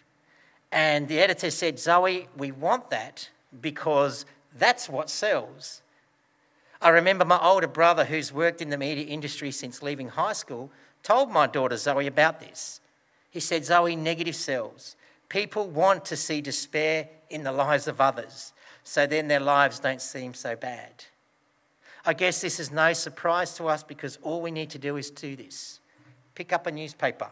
And 0.71 1.07
the 1.07 1.19
editor 1.19 1.49
said, 1.49 1.79
Zoe, 1.79 2.27
we 2.37 2.51
want 2.51 2.91
that 2.91 3.29
because 3.61 4.25
that's 4.57 4.87
what 4.87 5.09
sells. 5.09 5.81
I 6.81 6.89
remember 6.89 7.25
my 7.25 7.39
older 7.41 7.67
brother, 7.67 8.05
who's 8.05 8.31
worked 8.31 8.61
in 8.61 8.69
the 8.69 8.77
media 8.77 9.05
industry 9.05 9.51
since 9.51 9.81
leaving 9.81 10.09
high 10.09 10.33
school, 10.33 10.71
told 11.01 11.31
my 11.31 11.47
daughter 11.47 11.77
Zoe 11.77 12.07
about 12.07 12.39
this. 12.39 12.79
He 13.31 13.39
said, 13.39 13.65
Zoe, 13.65 13.95
negative 13.95 14.35
sells. 14.35 14.95
People 15.27 15.67
want 15.67 16.05
to 16.05 16.15
see 16.15 16.41
despair 16.41 17.09
in 17.29 17.43
the 17.43 17.51
lives 17.51 17.87
of 17.87 17.99
others, 17.99 18.53
so 18.83 19.05
then 19.05 19.27
their 19.27 19.39
lives 19.39 19.79
don't 19.79 20.01
seem 20.01 20.33
so 20.33 20.55
bad. 20.55 21.05
I 22.05 22.13
guess 22.13 22.41
this 22.41 22.59
is 22.59 22.71
no 22.71 22.93
surprise 22.93 23.55
to 23.55 23.67
us 23.67 23.83
because 23.83 24.17
all 24.21 24.41
we 24.41 24.51
need 24.51 24.69
to 24.71 24.79
do 24.79 24.97
is 24.97 25.11
do 25.11 25.35
this 25.35 25.79
pick 26.39 26.53
up 26.53 26.67
a 26.67 26.71
newspaper, 26.71 27.27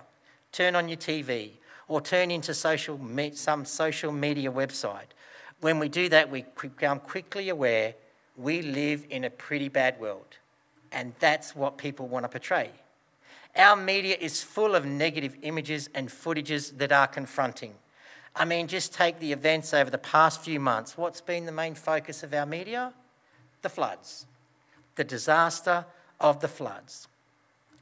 turn 0.52 0.76
on 0.76 0.90
your 0.90 0.98
TV, 0.98 1.52
or 1.88 2.02
turn 2.02 2.30
into 2.30 2.54
social 2.54 3.00
some 3.32 3.64
social 3.64 4.12
media 4.12 4.52
website. 4.52 5.16
When 5.62 5.80
we 5.80 5.88
do 5.88 6.10
that, 6.10 6.30
we 6.30 6.44
become 6.62 7.00
quickly 7.00 7.48
aware 7.48 7.96
we 8.36 8.62
live 8.62 9.06
in 9.10 9.24
a 9.24 9.30
pretty 9.30 9.70
bad 9.70 9.98
world, 9.98 10.36
and 10.92 11.14
that's 11.20 11.56
what 11.56 11.78
people 11.78 12.10
want 12.10 12.26
to 12.26 12.30
portray. 12.30 12.70
Our 13.56 13.78
media 13.78 14.18
is 14.20 14.44
full 14.44 14.76
of 14.76 14.86
negative 14.86 15.38
images 15.42 15.90
and 15.96 16.10
footages 16.10 16.78
that 16.78 16.92
are 16.92 17.08
confronting. 17.08 17.76
I 18.36 18.44
mean, 18.44 18.68
just 18.68 18.94
take 18.94 19.22
the 19.22 19.32
events 19.32 19.74
over 19.74 19.90
the 19.90 19.98
past 19.98 20.42
few 20.42 20.60
months. 20.60 20.98
What's 20.98 21.22
been 21.22 21.46
the 21.46 21.54
main 21.54 21.76
focus 21.76 22.24
of 22.24 22.34
our 22.34 22.46
media? 22.46 22.92
The 23.62 23.70
floods 23.70 24.26
the 24.96 25.04
disaster 25.06 25.86
of 26.20 26.42
the 26.42 26.48
floods. 26.50 27.08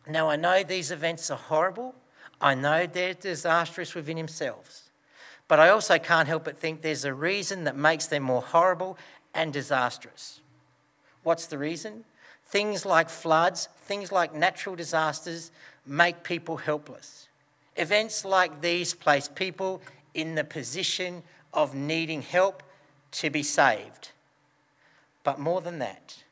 Now, 0.08 0.30
I 0.30 0.36
know 0.36 0.64
these 0.64 0.92
events 0.92 1.32
are 1.32 1.38
horrible. 1.38 1.96
I 2.40 2.54
know 2.56 2.86
they're 2.86 3.14
disastrous 3.14 3.96
within 3.96 4.18
themselves. 4.18 4.90
But 5.48 5.60
I 5.60 5.70
also 5.70 5.98
can't 5.98 6.28
help 6.28 6.44
but 6.44 6.58
think 6.58 6.82
there's 6.82 7.06
a 7.06 7.14
reason 7.14 7.64
that 7.66 7.76
makes 7.76 8.08
them 8.08 8.24
more 8.24 8.42
horrible 8.42 8.98
and 9.34 9.54
disastrous. 9.54 10.42
What's 11.24 11.48
the 11.48 11.58
reason? 11.58 12.06
Things 12.46 12.86
like 12.86 13.10
floods, 13.10 13.68
things 13.82 14.12
like 14.12 14.34
natural 14.34 14.76
disasters 14.76 15.52
make 15.86 16.24
people 16.24 16.58
helpless. 16.58 17.28
Events 17.76 18.26
like 18.26 18.62
these 18.62 18.94
place 18.94 19.28
people 19.28 19.82
in 20.14 20.36
the 20.36 20.44
position 20.44 21.24
of 21.54 21.76
needing 21.76 22.22
help 22.22 22.64
to 23.12 23.30
be 23.30 23.44
saved. 23.44 24.12
But 25.24 25.40
more 25.40 25.62
than 25.62 25.80
that, 25.80 26.24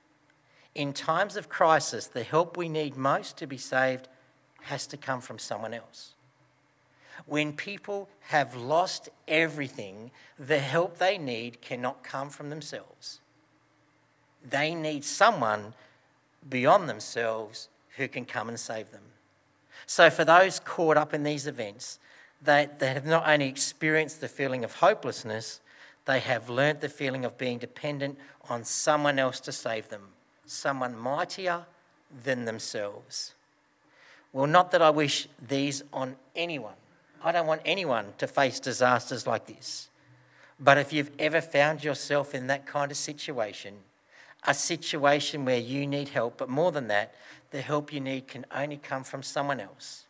in 0.76 0.94
times 0.94 1.36
of 1.36 1.50
crisis, 1.50 2.08
the 2.08 2.24
help 2.24 2.58
we 2.58 2.68
need 2.68 2.98
most 2.98 3.38
to 3.38 3.48
be 3.48 3.58
saved 3.58 4.08
has 4.62 4.88
to 4.88 4.98
come 4.98 5.22
from 5.22 5.38
someone 5.38 5.74
else. 5.74 6.14
When 7.26 7.54
people 7.54 8.10
have 8.22 8.56
lost 8.56 9.10
everything, 9.28 10.12
the 10.40 10.60
help 10.60 10.98
they 10.98 11.18
need 11.18 11.62
cannot 11.62 12.04
come 12.04 12.30
from 12.30 12.50
themselves. 12.50 13.20
They 14.44 14.74
need 14.74 15.04
someone 15.04 15.74
beyond 16.50 16.90
themselves 16.90 17.70
who 17.98 18.08
can 18.08 18.26
come 18.26 18.50
and 18.50 18.60
save 18.60 18.92
them. 18.92 19.04
So, 19.86 20.10
for 20.10 20.26
those 20.26 20.60
caught 20.60 20.98
up 20.98 21.14
in 21.14 21.24
these 21.24 21.46
events, 21.46 22.00
they, 22.42 22.68
they 22.80 22.94
have 22.94 23.06
not 23.06 23.28
only 23.28 23.48
experienced 23.48 24.22
the 24.22 24.28
feeling 24.28 24.64
of 24.64 24.76
hopelessness, 24.76 25.62
they 26.06 26.20
have 26.20 26.50
learnt 26.50 26.82
the 26.82 26.90
feeling 26.90 27.26
of 27.26 27.38
being 27.38 27.60
dependent 27.60 28.18
on 28.50 28.64
someone 28.64 29.20
else 29.20 29.40
to 29.42 29.52
save 29.52 29.90
them 29.90 30.13
someone 30.46 30.98
mightier 30.98 31.66
than 32.24 32.46
themselves. 32.46 33.34
Well, 34.32 34.48
not 34.48 34.72
that 34.72 34.82
I 34.82 34.90
wish 34.90 35.28
these 35.48 35.84
on 35.94 36.16
anyone. 36.36 36.74
I 37.24 37.32
don't 37.32 37.48
want 37.48 37.62
anyone 37.66 38.14
to 38.18 38.28
face 38.28 38.60
disasters 38.60 39.26
like 39.26 39.46
this. 39.46 39.90
But 40.60 40.78
if 40.78 40.92
you've 40.92 41.12
ever 41.20 41.42
found 41.42 41.84
yourself 41.84 42.34
in 42.36 42.48
that 42.48 42.66
kind 42.66 42.92
of 42.92 42.98
situation, 42.98 43.76
a 44.46 44.54
situation 44.54 45.46
where 45.46 45.58
you 45.58 45.88
need 45.88 46.10
help, 46.10 46.38
but 46.38 46.50
more 46.50 46.72
than 46.72 46.88
that, 46.88 47.14
the 47.52 47.62
help 47.62 47.94
you 47.94 48.00
need 48.00 48.28
can 48.28 48.46
only 48.54 48.78
come 48.78 49.04
from 49.04 49.24
someone 49.24 49.60
else, 49.60 50.06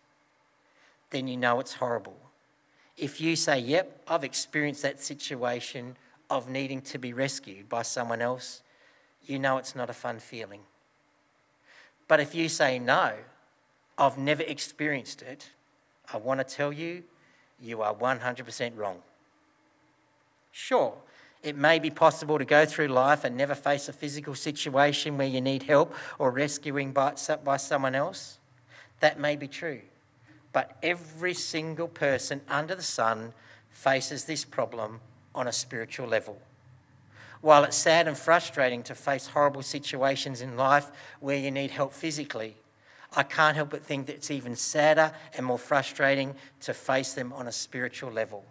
then 1.10 1.28
you 1.28 1.38
know 1.38 1.60
it's 1.60 1.76
horrible. 1.76 2.18
If 2.98 3.22
you 3.22 3.36
say, 3.36 3.60
Yep, 3.60 4.04
I've 4.08 4.24
experienced 4.24 4.82
that 4.84 5.02
situation 5.02 5.98
of 6.30 6.50
needing 6.50 6.82
to 6.82 6.98
be 6.98 7.14
rescued 7.14 7.70
by 7.70 7.84
someone 7.84 8.22
else, 8.22 8.62
you 9.26 9.40
know 9.40 9.58
it's 9.58 9.76
not 9.76 9.90
a 9.90 9.94
fun 9.94 10.20
feeling. 10.20 10.62
But 12.08 12.20
if 12.20 12.36
you 12.36 12.50
say, 12.50 12.80
no, 12.80 13.14
I've 13.98 14.18
never 14.18 14.44
experienced 14.44 15.22
it, 15.22 15.50
I 16.12 16.18
want 16.18 16.40
to 16.40 16.44
tell 16.44 16.74
you, 16.74 17.04
you 17.60 17.82
are 17.82 17.94
100% 17.94 18.78
wrong. 18.78 19.00
Sure, 20.52 20.96
it 21.42 21.58
may 21.58 21.80
be 21.80 21.90
possible 21.90 22.38
to 22.38 22.46
go 22.46 22.66
through 22.66 22.88
life 22.88 23.24
and 23.24 23.36
never 23.36 23.56
face 23.56 23.90
a 23.90 23.94
physical 23.94 24.36
situation 24.36 25.18
where 25.18 25.28
you 25.28 25.42
need 25.42 25.64
help 25.64 25.94
or 26.20 26.32
rescuing 26.32 26.92
by, 26.92 27.14
by 27.44 27.58
someone 27.58 27.96
else. 27.96 28.40
That 29.00 29.20
may 29.20 29.36
be 29.36 29.48
true. 29.48 29.82
But 30.54 30.78
every 30.84 31.34
single 31.34 31.88
person 31.88 32.42
under 32.48 32.76
the 32.76 32.84
sun 32.84 33.34
faces 33.72 34.26
this 34.26 34.46
problem 34.46 35.02
on 35.34 35.48
a 35.48 35.52
spiritual 35.52 36.08
level. 36.08 36.40
While 37.44 37.66
it's 37.66 37.76
sad 37.76 38.08
and 38.08 38.18
frustrating 38.18 38.84
to 38.84 38.96
face 38.96 39.28
horrible 39.28 39.64
situations 39.64 40.40
in 40.40 40.56
life 40.56 40.90
where 41.20 41.36
you 41.36 41.52
need 41.52 41.72
help 41.72 41.92
physically, 41.92 42.56
I 43.18 43.24
can't 43.24 43.58
help 43.58 43.72
but 43.72 43.84
think 43.84 44.06
that 44.06 44.16
it's 44.16 44.32
even 44.32 44.56
sadder 44.56 45.12
and 45.36 45.46
more 45.46 45.60
frustrating 45.60 46.36
to 46.62 46.74
face 46.74 47.12
them 47.12 47.34
on 47.34 47.48
a 47.48 47.52
spiritual 47.52 48.12
level. 48.12 48.46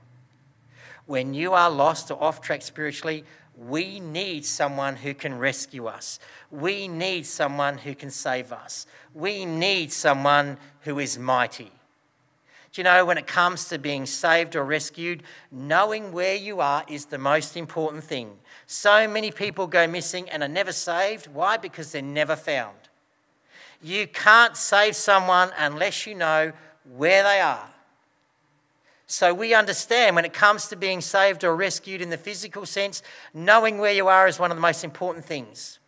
When 1.07 1.33
you 1.33 1.55
are 1.55 1.71
lost 1.71 2.11
or 2.11 2.23
off 2.23 2.43
track 2.43 2.61
spiritually, 2.61 3.25
we 3.57 3.99
need 3.99 4.45
someone 4.45 4.97
who 4.97 5.15
can 5.15 5.39
rescue 5.39 5.87
us. 5.87 6.19
We 6.51 6.87
need 6.87 7.25
someone 7.25 7.79
who 7.79 7.95
can 7.95 8.11
save 8.11 8.53
us. 8.53 8.87
We 9.15 9.47
need 9.47 9.91
someone 9.91 10.59
who 10.83 10.99
is 10.99 11.19
mighty. 11.19 11.73
Do 12.73 12.81
you 12.81 12.85
know, 12.85 13.07
when 13.07 13.17
it 13.17 13.27
comes 13.27 13.69
to 13.69 13.79
being 13.79 14.05
saved 14.05 14.55
or 14.55 14.65
rescued, 14.65 15.23
knowing 15.51 16.13
where 16.13 16.35
you 16.35 16.61
are 16.61 16.85
is 16.89 17.07
the 17.07 17.17
most 17.17 17.57
important 17.57 18.05
thing. 18.05 18.39
So 18.73 19.07
many 19.07 19.31
people 19.31 19.67
go 19.67 19.87
missing 19.87 20.31
and 20.31 20.43
are 20.43 20.49
never 20.49 20.73
saved. 20.73 21.27
Why? 21.27 21.59
Because 21.59 21.93
they're 21.93 22.01
never 22.01 22.35
found. 22.35 22.75
You 23.83 24.07
can't 24.07 24.57
save 24.57 24.97
someone 24.97 25.51
unless 25.59 26.07
you 26.07 26.15
know 26.15 26.53
where 26.97 27.23
they 27.23 27.39
are. 27.39 27.69
So 29.07 29.35
we 29.35 29.53
understand 29.53 30.17
when 30.17 30.25
it 30.25 30.33
comes 30.33 30.69
to 30.69 30.77
being 30.77 31.03
saved 31.03 31.45
or 31.45 31.55
rescued 31.55 32.01
in 32.01 32.09
the 32.09 32.17
physical 32.17 32.65
sense, 32.65 33.03
knowing 33.35 33.77
where 33.77 33.93
you 33.93 34.09
are 34.09 34.27
is 34.27 34.39
one 34.39 34.51
of 34.51 34.57
the 34.57 34.63
most 34.63 34.85
important 34.85 35.27
things. 35.27 35.79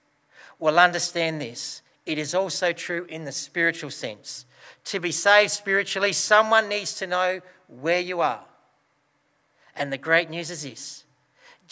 We'll 0.59 0.79
understand 0.79 1.41
this. 1.41 1.81
It 2.05 2.19
is 2.19 2.35
also 2.35 2.73
true 2.73 3.07
in 3.09 3.25
the 3.25 3.33
spiritual 3.33 3.91
sense. 3.91 4.45
To 4.85 5.00
be 5.00 5.11
saved 5.11 5.53
spiritually, 5.53 6.12
someone 6.12 6.69
needs 6.69 6.95
to 6.97 7.07
know 7.07 7.41
where 7.67 8.00
you 8.00 8.21
are. 8.21 8.45
And 9.75 9.91
the 9.91 9.97
great 9.97 10.29
news 10.29 10.50
is 10.50 10.64
this 10.64 11.03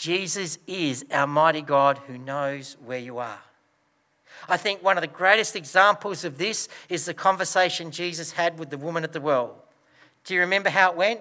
Jesus 0.02 0.59
is 0.66 1.04
our 1.12 1.28
mighty 1.28 1.62
God 1.62 1.97
who 2.09 2.18
knows 2.18 2.76
where 2.85 2.99
you 2.99 3.18
are. 3.18 3.38
I 4.49 4.56
think 4.56 4.82
one 4.82 4.97
of 4.97 5.00
the 5.00 5.06
greatest 5.06 5.54
examples 5.54 6.25
of 6.25 6.38
this 6.38 6.68
is 6.88 7.04
the 7.04 7.14
conversation 7.14 7.92
Jesus 7.92 8.32
had 8.32 8.59
with 8.59 8.71
the 8.71 8.78
woman 8.78 9.04
at 9.04 9.12
the 9.12 9.21
well. 9.21 9.62
Do 10.25 10.35
you 10.35 10.40
remember 10.40 10.71
how 10.71 10.90
it 10.90 10.97
went? 10.97 11.21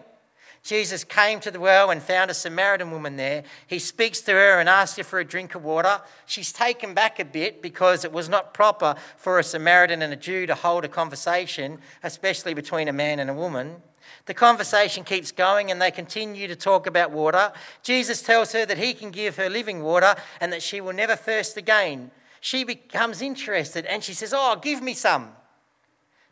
Jesus 0.64 1.04
came 1.04 1.40
to 1.42 1.52
the 1.52 1.60
well 1.60 1.92
and 1.92 2.02
found 2.02 2.32
a 2.32 2.34
Samaritan 2.34 2.90
woman 2.90 3.18
there. 3.18 3.44
He 3.68 3.78
speaks 3.78 4.20
to 4.22 4.32
her 4.32 4.60
and 4.60 4.68
asks 4.68 4.98
her 4.98 5.04
for 5.04 5.20
a 5.20 5.26
drink 5.26 5.54
of 5.54 5.64
water. 5.64 6.02
She's 6.26 6.52
taken 6.52 6.96
back 6.96 7.20
a 7.20 7.26
bit 7.26 7.62
because 7.62 8.04
it 8.04 8.12
was 8.12 8.30
not 8.30 8.52
proper 8.52 8.96
for 9.16 9.38
a 9.38 9.44
Samaritan 9.44 10.02
and 10.02 10.12
a 10.12 10.16
Jew 10.16 10.48
to 10.48 10.56
hold 10.56 10.86
a 10.86 10.90
conversation, 10.90 11.78
especially 12.02 12.56
between 12.56 12.88
a 12.88 12.94
man 12.94 13.20
and 13.20 13.30
a 13.30 13.36
woman. 13.36 13.84
The 14.32 14.36
conversation 14.36 15.04
keeps 15.04 15.34
going 15.34 15.72
and 15.72 15.82
they 15.82 15.92
continue 15.92 16.48
to 16.48 16.56
talk 16.56 16.88
about 16.88 17.12
water. 17.12 17.52
Jesus 17.84 18.22
tells 18.22 18.54
her 18.54 18.66
that 18.66 18.78
he 18.78 18.94
can 18.94 19.12
give 19.12 19.36
her 19.36 19.50
living 19.50 19.84
water 19.84 20.16
and 20.40 20.54
that 20.54 20.64
she 20.64 20.80
will 20.80 20.94
never 20.94 21.18
thirst 21.18 21.58
again. 21.58 22.12
She 22.40 22.64
becomes 22.64 23.22
interested 23.22 23.86
and 23.86 24.02
she 24.02 24.14
says, 24.14 24.34
Oh, 24.34 24.56
give 24.56 24.82
me 24.82 24.94
some. 24.94 25.34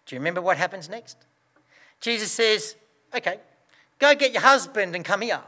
Do 0.06 0.16
you 0.16 0.20
remember 0.22 0.42
what 0.42 0.56
happens 0.56 0.88
next? 0.88 1.18
Jesus 2.00 2.32
says, 2.32 2.78
Okay, 3.14 3.42
go 4.00 4.16
get 4.16 4.32
your 4.32 4.44
husband 4.44 4.96
and 4.96 5.04
come 5.04 5.20
here. 5.20 5.42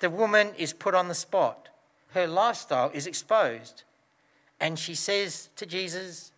The 0.00 0.10
woman 0.10 0.50
is 0.58 0.72
put 0.72 0.96
on 0.96 1.06
the 1.06 1.14
spot. 1.14 1.68
Her 2.08 2.26
lifestyle 2.26 2.90
is 2.92 3.06
exposed. 3.06 3.84
And 4.58 4.76
she 4.80 4.96
says 4.96 5.48
to 5.54 5.64
Jesus, 5.64 6.32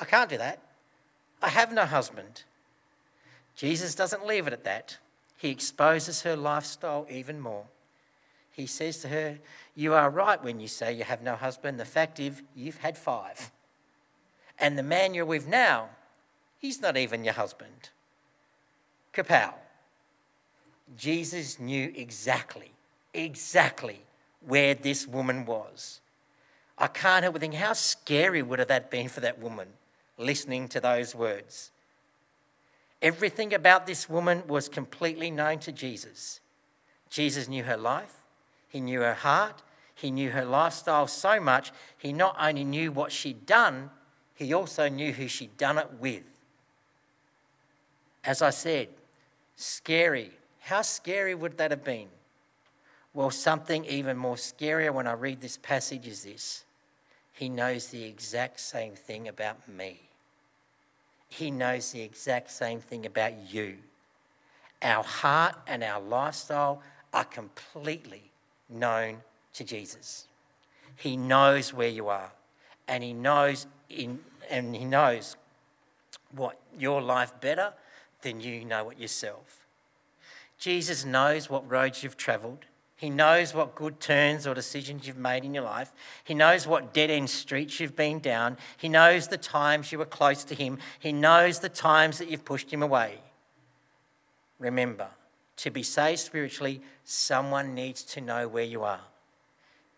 I 0.00 0.04
can't 0.04 0.28
do 0.28 0.38
that. 0.38 0.58
I 1.40 1.48
have 1.48 1.72
no 1.72 1.84
husband. 1.84 2.42
Jesus 3.58 3.96
doesn't 3.96 4.24
leave 4.24 4.46
it 4.46 4.52
at 4.52 4.62
that. 4.62 4.98
He 5.36 5.50
exposes 5.50 6.22
her 6.22 6.36
lifestyle 6.36 7.08
even 7.10 7.40
more. 7.40 7.64
He 8.52 8.66
says 8.66 8.98
to 8.98 9.08
her, 9.08 9.40
You 9.74 9.94
are 9.94 10.08
right 10.08 10.42
when 10.42 10.60
you 10.60 10.68
say 10.68 10.92
you 10.92 11.02
have 11.02 11.22
no 11.22 11.34
husband. 11.34 11.78
The 11.78 11.84
fact 11.84 12.20
is, 12.20 12.40
you've 12.54 12.78
had 12.78 12.96
five. 12.96 13.50
And 14.60 14.78
the 14.78 14.84
man 14.84 15.12
you're 15.12 15.24
with 15.24 15.48
now, 15.48 15.88
he's 16.58 16.80
not 16.80 16.96
even 16.96 17.24
your 17.24 17.34
husband. 17.34 17.90
Kapow. 19.12 19.54
Jesus 20.96 21.58
knew 21.58 21.92
exactly, 21.96 22.70
exactly 23.12 24.02
where 24.46 24.74
this 24.74 25.04
woman 25.04 25.46
was. 25.46 26.00
I 26.78 26.86
can't 26.86 27.24
help 27.24 27.34
but 27.34 27.40
think 27.40 27.54
how 27.54 27.72
scary 27.72 28.40
would 28.40 28.60
have 28.60 28.68
that 28.68 28.88
been 28.88 29.08
for 29.08 29.18
that 29.20 29.40
woman 29.40 29.66
listening 30.16 30.68
to 30.68 30.80
those 30.80 31.12
words. 31.12 31.72
Everything 33.00 33.54
about 33.54 33.86
this 33.86 34.08
woman 34.08 34.42
was 34.46 34.68
completely 34.68 35.30
known 35.30 35.58
to 35.60 35.72
Jesus. 35.72 36.40
Jesus 37.10 37.48
knew 37.48 37.64
her 37.64 37.76
life, 37.76 38.14
he 38.68 38.80
knew 38.80 39.00
her 39.00 39.14
heart, 39.14 39.62
he 39.94 40.10
knew 40.10 40.30
her 40.30 40.44
lifestyle 40.44 41.06
so 41.06 41.40
much, 41.40 41.72
he 41.96 42.12
not 42.12 42.36
only 42.38 42.64
knew 42.64 42.92
what 42.92 43.12
she'd 43.12 43.46
done, 43.46 43.90
he 44.34 44.52
also 44.52 44.88
knew 44.88 45.12
who 45.12 45.26
she'd 45.26 45.56
done 45.56 45.78
it 45.78 45.88
with. 45.98 46.22
As 48.24 48.42
I 48.42 48.50
said, 48.50 48.88
scary. 49.56 50.32
How 50.60 50.82
scary 50.82 51.34
would 51.34 51.56
that 51.58 51.70
have 51.70 51.82
been? 51.82 52.08
Well, 53.14 53.30
something 53.30 53.84
even 53.86 54.16
more 54.16 54.36
scarier 54.36 54.92
when 54.92 55.06
I 55.06 55.14
read 55.14 55.40
this 55.40 55.56
passage 55.56 56.06
is 56.06 56.24
this 56.24 56.64
He 57.32 57.48
knows 57.48 57.88
the 57.88 58.04
exact 58.04 58.60
same 58.60 58.94
thing 58.94 59.28
about 59.28 59.68
me. 59.68 60.07
He 61.28 61.50
knows 61.50 61.92
the 61.92 62.00
exact 62.00 62.50
same 62.50 62.80
thing 62.80 63.06
about 63.06 63.32
you. 63.52 63.76
Our 64.82 65.04
heart 65.04 65.56
and 65.66 65.82
our 65.82 66.00
lifestyle 66.00 66.82
are 67.12 67.24
completely 67.24 68.30
known 68.68 69.18
to 69.54 69.64
Jesus. 69.64 70.26
He 70.96 71.16
knows 71.16 71.72
where 71.72 71.88
you 71.88 72.08
are, 72.08 72.32
and 72.86 73.02
he 73.04 73.12
knows 73.12 73.66
in, 73.88 74.20
and 74.50 74.74
he 74.74 74.84
knows 74.84 75.36
what 76.34 76.58
your 76.78 77.00
life 77.00 77.32
better 77.40 77.72
than 78.22 78.40
you 78.40 78.64
know 78.64 78.90
it 78.90 78.98
yourself. 78.98 79.66
Jesus 80.58 81.04
knows 81.04 81.48
what 81.48 81.68
roads 81.70 82.02
you've 82.02 82.16
traveled. 82.16 82.64
He 82.98 83.10
knows 83.10 83.54
what 83.54 83.76
good 83.76 84.00
turns 84.00 84.44
or 84.44 84.54
decisions 84.54 85.06
you've 85.06 85.16
made 85.16 85.44
in 85.44 85.54
your 85.54 85.62
life. 85.62 85.92
He 86.24 86.34
knows 86.34 86.66
what 86.66 86.92
dead 86.92 87.10
end 87.10 87.30
streets 87.30 87.78
you've 87.78 87.94
been 87.94 88.18
down. 88.18 88.58
He 88.76 88.88
knows 88.88 89.28
the 89.28 89.38
times 89.38 89.92
you 89.92 89.98
were 89.98 90.04
close 90.04 90.42
to 90.42 90.54
Him. 90.56 90.78
He 90.98 91.12
knows 91.12 91.60
the 91.60 91.68
times 91.68 92.18
that 92.18 92.28
you've 92.28 92.44
pushed 92.44 92.72
Him 92.72 92.82
away. 92.82 93.20
Remember, 94.58 95.06
to 95.58 95.70
be 95.70 95.84
saved 95.84 96.18
spiritually, 96.18 96.80
someone 97.04 97.72
needs 97.72 98.02
to 98.02 98.20
know 98.20 98.48
where 98.48 98.64
you 98.64 98.82
are. 98.82 99.02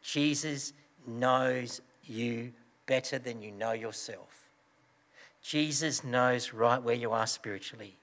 Jesus 0.03 0.75
knows 1.07 1.81
you 2.05 2.53
better 2.85 3.19
than 3.19 3.41
you 3.41 3.51
know 3.51 3.73
yourself. 3.73 4.51
Jesus 5.41 6.05
knows 6.05 6.53
right 6.53 6.83
where 6.83 6.95
you 6.95 7.13
are 7.13 7.27
spiritually. 7.27 7.97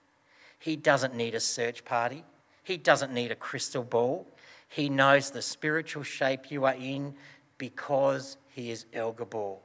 He 0.57 0.75
doesn't 0.75 1.13
need 1.13 1.36
a 1.36 1.39
search 1.39 1.86
party, 1.86 2.23
He 2.63 2.77
doesn't 2.77 3.13
need 3.13 3.31
a 3.31 3.36
crystal 3.36 3.83
ball. 3.83 4.25
He 4.67 4.89
knows 4.89 5.32
the 5.32 5.41
spiritual 5.41 6.03
shape 6.03 6.51
you 6.51 6.65
are 6.65 6.75
in 6.75 7.15
because 7.58 8.38
He 8.49 8.71
is 8.71 8.86
El 8.93 9.13
Gabor, 9.13 9.58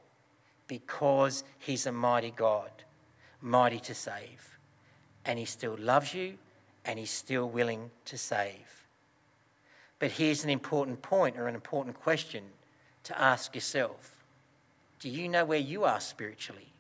because 0.66 1.44
He's 1.58 1.86
a 1.86 1.92
mighty 1.92 2.30
God, 2.30 2.70
mighty 3.40 3.80
to 3.80 3.94
save. 3.94 4.58
And 5.24 5.38
He 5.38 5.44
still 5.44 5.76
loves 5.78 6.14
you 6.14 6.38
and 6.84 6.98
He's 6.98 7.10
still 7.10 7.48
willing 7.48 7.90
to 8.06 8.18
save. 8.18 8.86
But 9.98 10.12
here's 10.12 10.44
an 10.44 10.50
important 10.50 11.02
point 11.02 11.38
or 11.38 11.46
an 11.46 11.54
important 11.54 12.00
question 12.00 12.44
to 13.04 13.20
ask 13.20 13.54
yourself 13.54 14.24
Do 15.00 15.08
you 15.08 15.28
know 15.28 15.44
where 15.44 15.58
you 15.58 15.84
are 15.84 16.00
spiritually? 16.00 16.72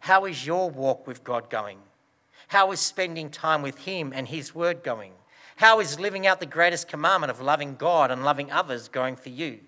How 0.00 0.24
is 0.24 0.46
your 0.46 0.70
walk 0.70 1.06
with 1.06 1.22
God 1.22 1.50
going? 1.50 1.78
How 2.48 2.72
is 2.72 2.80
spending 2.80 3.30
time 3.30 3.62
with 3.62 3.78
Him 3.78 4.12
and 4.14 4.26
His 4.26 4.54
Word 4.54 4.82
going? 4.82 5.12
How 5.60 5.78
is 5.78 6.00
living 6.00 6.26
out 6.26 6.40
the 6.40 6.46
greatest 6.46 6.88
commandment 6.88 7.30
of 7.30 7.42
loving 7.42 7.74
God 7.74 8.10
and 8.10 8.24
loving 8.24 8.50
others 8.50 8.88
going 8.88 9.14
for 9.14 9.28
you? 9.28 9.58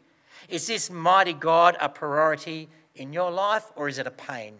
Is 0.49 0.67
this 0.67 0.89
mighty 0.89 1.35
God 1.35 1.77
a 1.79 1.91
priority 1.91 2.71
in 2.95 3.13
your 3.13 3.31
life 3.31 3.71
or 3.77 3.91
is 3.91 3.99
it 3.99 4.07
a 4.07 4.11
pain? 4.11 4.55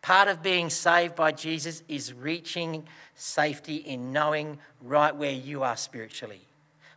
Part 0.00 0.28
of 0.28 0.40
being 0.40 0.70
saved 0.70 1.16
by 1.16 1.32
Jesus 1.32 1.82
is 1.88 2.14
reaching 2.14 2.86
safety 3.16 3.74
in 3.74 4.12
knowing 4.12 4.58
right 4.80 5.16
where 5.16 5.32
you 5.32 5.64
are 5.64 5.76
spiritually. 5.76 6.42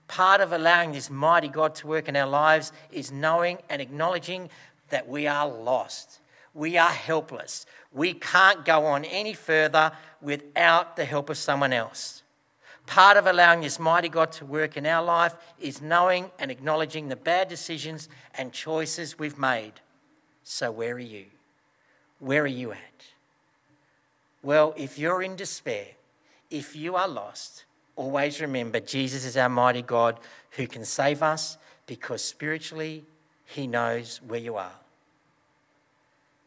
Part 0.08 0.40
of 0.40 0.52
allowing 0.52 0.92
this 0.92 1.10
mighty 1.10 1.48
God 1.48 1.74
to 1.76 1.88
work 1.88 2.08
in 2.08 2.16
our 2.16 2.30
lives 2.30 2.72
is 2.92 3.12
knowing 3.12 3.58
and 3.68 3.82
acknowledging 3.82 4.52
that 4.90 5.08
we 5.08 5.26
are 5.26 5.48
lost. 5.50 6.20
We 6.54 6.78
are 6.78 6.92
helpless. 6.92 7.66
We 7.92 8.14
can't 8.14 8.64
go 8.64 8.86
on 8.86 9.06
any 9.06 9.34
further 9.34 9.92
without 10.22 10.96
the 10.98 11.06
help 11.06 11.32
of 11.32 11.38
someone 11.40 11.74
else. 11.74 12.22
Part 12.86 13.18
of 13.18 13.26
allowing 13.26 13.62
this 13.62 13.80
mighty 13.80 14.10
God 14.10 14.32
to 14.34 14.46
work 14.46 14.78
in 14.78 14.86
our 14.86 15.04
life 15.04 15.36
is 15.60 15.82
knowing 15.82 16.32
and 16.38 16.52
acknowledging 16.52 17.08
the 17.08 17.16
bad 17.16 17.48
decisions 17.48 18.10
and 18.36 18.54
choices 18.54 19.18
we've 19.18 19.40
made. 19.40 19.74
So, 20.44 20.72
where 20.72 20.94
are 20.94 21.00
you? 21.00 21.26
Where 22.20 22.44
are 22.44 22.48
you 22.48 22.72
at? 22.72 23.06
Well, 24.44 24.74
if 24.78 25.00
you're 25.00 25.24
in 25.24 25.36
despair, 25.36 25.88
if 26.52 26.76
you 26.76 26.96
are 26.96 27.08
lost, 27.08 27.66
always 27.96 28.40
remember 28.40 28.80
Jesus 28.80 29.26
is 29.26 29.36
our 29.36 29.50
mighty 29.50 29.82
God 29.82 30.20
who 30.52 30.68
can 30.68 30.86
save 30.86 31.24
us 31.24 31.58
because 31.88 32.24
spiritually 32.24 33.04
he 33.46 33.68
knows 33.68 34.22
where 34.28 34.40
you 34.40 34.56
are. 34.56 34.80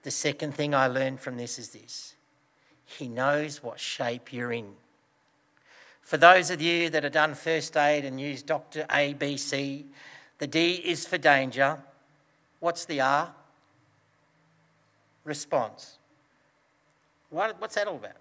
The 0.02 0.10
second 0.10 0.54
thing 0.54 0.74
I 0.74 0.86
learned 0.86 1.20
from 1.20 1.36
this 1.36 1.58
is 1.58 1.70
this 1.70 2.14
He 2.84 3.08
knows 3.08 3.62
what 3.62 3.80
shape 3.80 4.32
you're 4.32 4.52
in. 4.52 4.74
For 6.08 6.16
those 6.16 6.50
of 6.50 6.62
you 6.62 6.88
that 6.88 7.02
have 7.02 7.12
done 7.12 7.34
first 7.34 7.76
aid 7.76 8.06
and 8.06 8.18
used 8.18 8.46
Dr. 8.46 8.86
A, 8.90 9.12
B, 9.12 9.36
C, 9.36 9.84
the 10.38 10.46
D 10.46 10.76
is 10.76 11.06
for 11.06 11.18
danger. 11.18 11.78
What's 12.60 12.86
the 12.86 13.02
R? 13.02 13.30
Response. 15.24 15.98
What's 17.28 17.74
that 17.74 17.88
all 17.88 17.96
about? 17.96 18.16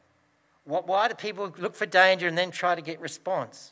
Why 0.65 1.07
do 1.07 1.13
people 1.13 1.55
look 1.57 1.75
for 1.75 1.85
danger 1.85 2.27
and 2.27 2.37
then 2.37 2.51
try 2.51 2.75
to 2.75 2.81
get 2.81 2.99
response? 2.99 3.71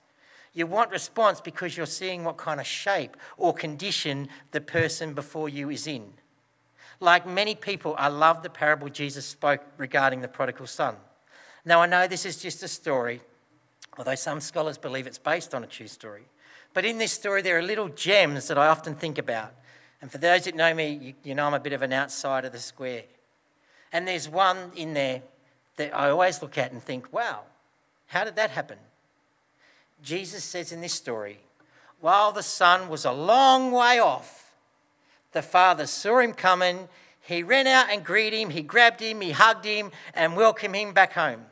You 0.53 0.65
want 0.65 0.91
response 0.91 1.41
because 1.41 1.75
you're 1.75 1.85
seeing 1.85 2.23
what 2.23 2.37
kind 2.37 2.61
of 2.61 2.65
shape 2.65 3.17
or 3.35 3.53
condition 3.53 4.29
the 4.51 4.61
person 4.61 5.13
before 5.13 5.49
you 5.49 5.69
is 5.69 5.87
in. 5.87 6.13
Like 7.01 7.27
many 7.27 7.53
people, 7.53 7.95
I 7.97 8.07
love 8.07 8.43
the 8.43 8.49
parable 8.49 8.87
Jesus 8.87 9.25
spoke 9.25 9.59
regarding 9.77 10.21
the 10.21 10.29
prodigal 10.29 10.67
son. 10.67 10.95
Now, 11.65 11.81
I 11.81 11.85
know 11.85 12.07
this 12.07 12.25
is 12.25 12.41
just 12.41 12.63
a 12.63 12.69
story, 12.69 13.19
although 13.97 14.15
some 14.15 14.39
scholars 14.39 14.77
believe 14.77 15.07
it's 15.07 15.17
based 15.17 15.53
on 15.55 15.63
a 15.63 15.67
true 15.67 15.87
story. 15.87 16.25
But 16.73 16.85
in 16.85 16.97
this 16.97 17.13
story, 17.13 17.41
there 17.41 17.57
are 17.57 17.61
little 17.61 17.89
gems 17.89 18.47
that 18.49 18.57
I 18.57 18.67
often 18.67 18.95
think 18.95 19.17
about. 19.17 19.53
And 20.01 20.11
for 20.11 20.17
those 20.17 20.43
that 20.43 20.55
know 20.55 20.73
me, 20.73 20.99
you, 21.01 21.13
you 21.23 21.35
know 21.35 21.47
I'm 21.47 21.53
a 21.53 21.59
bit 21.59 21.73
of 21.73 21.81
an 21.81 21.93
outsider 21.93 22.47
of 22.47 22.53
the 22.53 22.59
square. 22.59 23.03
And 23.93 24.07
there's 24.07 24.27
one 24.27 24.71
in 24.75 24.93
there 24.93 25.21
that 25.77 25.95
I 25.95 26.09
always 26.09 26.41
look 26.41 26.57
at 26.57 26.71
and 26.71 26.83
think, 26.83 27.11
wow, 27.13 27.41
how 28.07 28.23
did 28.23 28.35
that 28.35 28.51
happen? 28.51 28.77
Jesus 30.03 30.43
says 30.43 30.71
in 30.71 30.81
this 30.81 30.93
story, 30.93 31.39
while 32.01 32.31
the 32.31 32.43
son 32.43 32.89
was 32.89 33.05
a 33.05 33.11
long 33.11 33.71
way 33.71 33.99
off, 33.99 34.53
the 35.31 35.41
father 35.41 35.87
saw 35.87 36.19
him 36.19 36.33
coming. 36.33 36.87
He 37.21 37.41
ran 37.41 37.67
out 37.67 37.89
and 37.89 38.03
greeted 38.03 38.39
him. 38.39 38.49
He 38.49 38.61
grabbed 38.61 39.01
him, 39.01 39.21
he 39.21 39.31
hugged 39.31 39.65
him, 39.65 39.91
and 40.13 40.35
welcomed 40.35 40.75
him 40.75 40.93
back 40.93 41.13
home. 41.13 41.45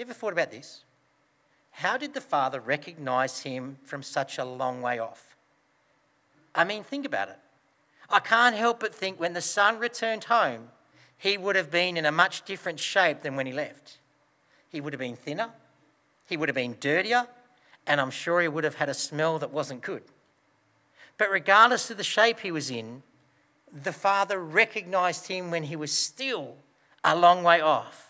You 0.00 0.06
ever 0.06 0.14
thought 0.14 0.32
about 0.32 0.50
this? 0.50 0.84
How 1.72 1.98
did 1.98 2.14
the 2.14 2.22
father 2.22 2.58
recognize 2.58 3.40
him 3.40 3.76
from 3.84 4.02
such 4.02 4.38
a 4.38 4.46
long 4.46 4.80
way 4.80 4.98
off? 4.98 5.36
I 6.54 6.64
mean, 6.64 6.84
think 6.84 7.04
about 7.04 7.28
it. 7.28 7.38
I 8.08 8.20
can't 8.20 8.56
help 8.56 8.80
but 8.80 8.94
think 8.94 9.20
when 9.20 9.34
the 9.34 9.42
son 9.42 9.78
returned 9.78 10.24
home, 10.24 10.68
he 11.18 11.36
would 11.36 11.54
have 11.54 11.70
been 11.70 11.98
in 11.98 12.06
a 12.06 12.12
much 12.12 12.46
different 12.46 12.80
shape 12.80 13.20
than 13.20 13.36
when 13.36 13.44
he 13.44 13.52
left. 13.52 13.98
he 14.70 14.80
would 14.80 14.94
have 14.94 15.00
been 15.00 15.16
thinner, 15.16 15.50
he 16.26 16.38
would 16.38 16.48
have 16.48 16.56
been 16.56 16.78
dirtier, 16.80 17.26
and 17.86 18.00
I'm 18.00 18.10
sure 18.10 18.40
he 18.40 18.48
would 18.48 18.64
have 18.64 18.76
had 18.76 18.88
a 18.88 18.94
smell 18.94 19.38
that 19.40 19.50
wasn't 19.50 19.82
good. 19.82 20.04
But 21.18 21.30
regardless 21.30 21.90
of 21.90 21.98
the 21.98 22.04
shape 22.04 22.40
he 22.40 22.52
was 22.52 22.70
in, 22.70 23.02
the 23.70 23.92
Father 23.92 24.38
recognized 24.38 25.26
him 25.26 25.50
when 25.50 25.64
he 25.64 25.76
was 25.76 25.92
still 25.92 26.56
a 27.04 27.14
long 27.14 27.42
way 27.42 27.60
off, 27.60 28.09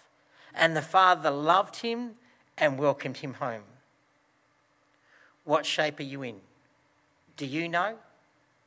and 0.54 0.76
the 0.76 0.82
Father 0.82 1.30
loved 1.30 1.76
him 1.76 2.12
and 2.58 2.78
welcomed 2.78 3.18
him 3.18 3.34
home. 3.34 3.62
What 5.44 5.66
shape 5.66 5.98
are 6.00 6.04
you 6.04 6.22
in? 6.22 6.36
Do 7.36 7.46
you 7.46 7.68
know? 7.68 7.96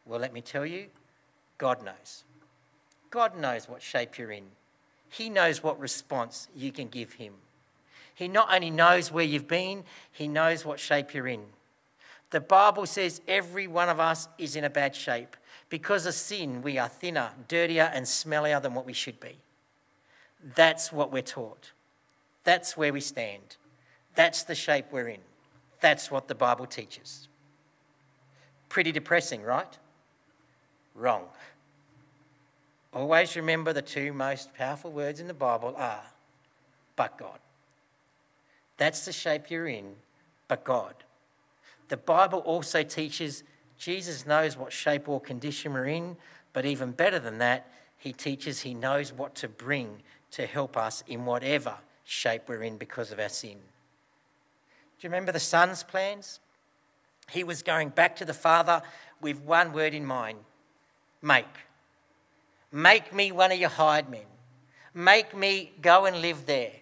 Well, 0.05 0.19
let 0.19 0.33
me 0.33 0.41
tell 0.41 0.65
you, 0.65 0.87
God 1.57 1.83
knows. 1.83 2.23
God 3.09 3.37
knows 3.37 3.69
what 3.69 3.81
shape 3.81 4.17
you're 4.17 4.31
in. 4.31 4.45
He 5.09 5.29
knows 5.29 5.61
what 5.61 5.79
response 5.79 6.47
you 6.55 6.71
can 6.71 6.87
give 6.87 7.13
Him. 7.13 7.33
He 8.15 8.27
not 8.27 8.51
only 8.51 8.71
knows 8.71 9.11
where 9.11 9.23
you've 9.23 9.47
been, 9.47 9.83
He 10.11 10.27
knows 10.27 10.65
what 10.65 10.79
shape 10.79 11.13
you're 11.13 11.27
in. 11.27 11.43
The 12.31 12.39
Bible 12.39 12.87
says 12.87 13.21
every 13.27 13.67
one 13.67 13.89
of 13.89 13.99
us 13.99 14.27
is 14.39 14.55
in 14.55 14.63
a 14.63 14.69
bad 14.69 14.95
shape. 14.95 15.37
Because 15.69 16.07
of 16.07 16.15
sin, 16.15 16.63
we 16.63 16.79
are 16.79 16.89
thinner, 16.89 17.29
dirtier, 17.47 17.91
and 17.93 18.05
smellier 18.05 18.59
than 18.59 18.73
what 18.73 18.87
we 18.87 18.93
should 18.93 19.19
be. 19.19 19.37
That's 20.55 20.91
what 20.91 21.11
we're 21.11 21.21
taught. 21.21 21.71
That's 22.43 22.75
where 22.75 22.91
we 22.91 22.99
stand. 22.99 23.57
That's 24.15 24.43
the 24.43 24.55
shape 24.55 24.85
we're 24.91 25.07
in. 25.07 25.21
That's 25.79 26.11
what 26.11 26.27
the 26.27 26.35
Bible 26.35 26.65
teaches. 26.65 27.27
Pretty 28.69 28.91
depressing, 28.91 29.41
right? 29.41 29.77
Wrong. 30.95 31.25
Always 32.93 33.35
remember 33.35 33.73
the 33.73 33.81
two 33.81 34.13
most 34.13 34.53
powerful 34.53 34.91
words 34.91 35.19
in 35.19 35.27
the 35.27 35.33
Bible 35.33 35.73
are, 35.77 36.03
but 36.95 37.17
God. 37.17 37.39
That's 38.77 39.05
the 39.05 39.11
shape 39.11 39.49
you're 39.49 39.67
in, 39.67 39.95
but 40.47 40.63
God. 40.63 40.95
The 41.89 41.97
Bible 41.97 42.39
also 42.39 42.83
teaches 42.83 43.43
Jesus 43.77 44.25
knows 44.25 44.55
what 44.55 44.71
shape 44.71 45.09
or 45.09 45.19
condition 45.19 45.73
we're 45.73 45.85
in, 45.85 46.17
but 46.53 46.65
even 46.65 46.91
better 46.91 47.19
than 47.19 47.39
that, 47.39 47.71
he 47.97 48.13
teaches 48.13 48.61
he 48.61 48.73
knows 48.73 49.11
what 49.11 49.33
to 49.35 49.47
bring 49.47 50.01
to 50.33 50.45
help 50.45 50.77
us 50.77 51.03
in 51.07 51.25
whatever 51.25 51.75
shape 52.03 52.43
we're 52.47 52.63
in 52.63 52.77
because 52.77 53.11
of 53.11 53.19
our 53.19 53.29
sin. 53.29 53.57
Do 53.57 55.07
you 55.07 55.09
remember 55.09 55.31
the 55.31 55.39
son's 55.39 55.83
plans? 55.83 56.39
He 57.29 57.43
was 57.43 57.63
going 57.63 57.89
back 57.89 58.15
to 58.17 58.25
the 58.25 58.33
father 58.33 58.81
with 59.21 59.39
one 59.41 59.73
word 59.73 59.93
in 59.93 60.05
mind 60.05 60.39
make. 61.23 61.45
Make 62.71 63.13
me 63.13 63.31
one 63.31 63.51
of 63.51 63.57
your 63.57 63.69
hired 63.69 64.09
men. 64.09 64.25
Make 64.93 65.35
me 65.35 65.71
go 65.81 66.05
and 66.05 66.21
live 66.21 66.45
there. 66.45 66.73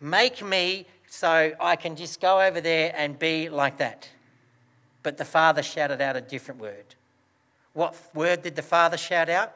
Make 0.00 0.42
me 0.42 0.86
so 1.08 1.52
I 1.60 1.76
can 1.76 1.96
just 1.96 2.20
go 2.20 2.40
over 2.40 2.60
there 2.60 2.92
and 2.96 3.18
be 3.18 3.48
like 3.48 3.78
that. 3.78 4.08
But 5.02 5.16
the 5.16 5.24
father 5.24 5.62
shouted 5.62 6.00
out 6.00 6.16
a 6.16 6.20
different 6.20 6.60
word. 6.60 6.94
What 7.72 7.96
word 8.14 8.42
did 8.42 8.56
the 8.56 8.62
father 8.62 8.96
shout 8.96 9.28
out? 9.28 9.54